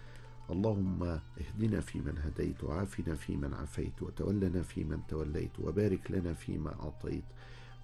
اللهم 0.50 1.03
اهدنا 1.40 1.81
فيمن 1.81 2.18
هديت 2.18 2.64
وعافنا 2.64 3.14
فيمن 3.14 3.55
عافيت 3.55 4.03
وتولنا 4.03 4.62
فيمن 4.62 5.07
توليت 5.09 5.61
وبارك 5.61 6.11
لنا 6.11 6.35
فيما 6.35 6.74
أعطيت. 6.83 7.24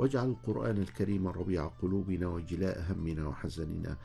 واجعل 0.01 0.29
القرآن 0.29 0.79
الكريم 0.79 1.29
ربيع 1.29 1.67
قلوبنا 1.67 2.27
وجلاء 2.27 2.93
همنا 2.93 3.27
وحزننا. 3.29 3.97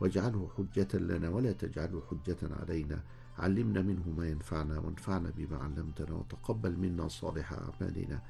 واجعله 0.00 0.48
حجة 0.56 0.98
لنا 0.98 1.28
ولا 1.28 1.52
تجعله 1.52 2.02
حجة 2.10 2.36
علينا. 2.60 3.02
علمنا 3.38 3.82
منه 3.82 4.14
ما 4.16 4.28
ينفعنا 4.28 4.78
وانفعنا 4.78 5.32
بما 5.36 5.58
علمتنا 5.58 6.14
وتقبل 6.14 6.76
منا 6.76 7.08
صالح 7.08 7.52
أعمالنا. 7.52 8.22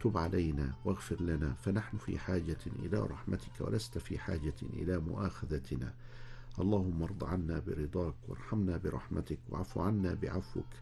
تب 0.00 0.18
علينا 0.18 0.74
واغفر 0.84 1.22
لنا 1.22 1.52
فنحن 1.52 1.96
في 1.96 2.18
حاجة 2.18 2.62
إلى 2.66 2.98
رحمتك 2.98 3.60
ولست 3.60 3.98
في 3.98 4.18
حاجة 4.18 4.60
إلى 4.62 4.98
مؤاخذتنا. 4.98 5.94
اللهم 6.58 7.02
ارض 7.02 7.24
عنا 7.24 7.62
برضاك 7.66 8.14
وارحمنا 8.28 8.76
برحمتك 8.76 9.38
واعف 9.48 9.78
عنا 9.78 10.14
بعفوك. 10.14 10.72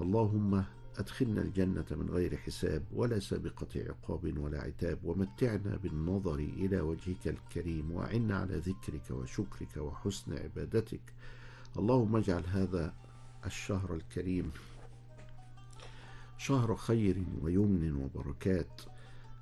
اللهم 0.00 0.64
أدخلنا 0.98 1.40
الجنة 1.42 1.84
من 1.90 2.10
غير 2.10 2.36
حساب 2.36 2.82
ولا 2.92 3.18
سابقة 3.18 3.68
عقاب 3.76 4.38
ولا 4.38 4.60
عتاب 4.60 4.98
ومتعنا 5.04 5.76
بالنظر 5.76 6.34
إلى 6.34 6.80
وجهك 6.80 7.28
الكريم 7.28 7.90
وأعنا 7.90 8.36
على 8.38 8.56
ذكرك 8.56 9.10
وشكرك 9.10 9.76
وحسن 9.76 10.38
عبادتك. 10.38 11.00
اللهم 11.78 12.16
اجعل 12.16 12.42
هذا 12.46 12.94
الشهر 13.46 13.94
الكريم 13.94 14.50
شهر 16.38 16.76
خير 16.76 17.24
ويمن 17.42 17.96
وبركات 17.96 18.82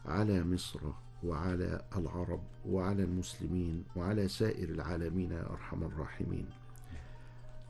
على 0.05 0.45
مصر 0.45 0.81
وعلى 1.23 1.85
العرب 1.97 2.43
وعلى 2.67 3.03
المسلمين 3.03 3.85
وعلى 3.97 4.29
سائر 4.29 4.69
العالمين 4.69 5.31
يا 5.31 5.51
أرحم 5.51 5.83
الراحمين. 5.83 6.47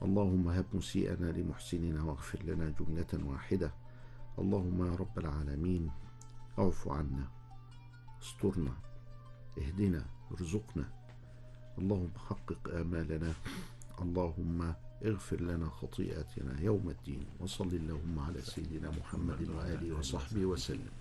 اللهم 0.03 0.49
هب 0.49 0.65
مسيئنا 0.75 1.33
لمحسننا 1.33 2.03
واغفر 2.03 2.43
لنا 2.43 2.73
جملة 2.81 3.13
واحدة. 3.31 3.71
اللهم 4.39 4.87
يا 4.87 4.95
رب 4.95 5.19
العالمين 5.19 5.91
اعف 6.59 6.89
عنا 6.89 7.29
استرنا 8.23 8.73
اهدنا 9.59 10.05
ارزقنا. 10.33 10.89
اللهم 11.79 12.11
حقق 12.29 12.75
آمالنا. 12.75 13.33
اللهم 14.01 14.75
اغفر 15.05 15.41
لنا 15.41 15.69
خطيئاتنا 15.69 16.61
يوم 16.61 16.91
الدين 16.91 17.27
وصل 17.41 17.69
اللهم 17.69 18.19
على 18.19 18.41
سيدنا 18.41 18.91
محمد 18.91 19.49
وآله 19.49 19.99
وصحبه 19.99 20.45
وسلم. 20.47 21.00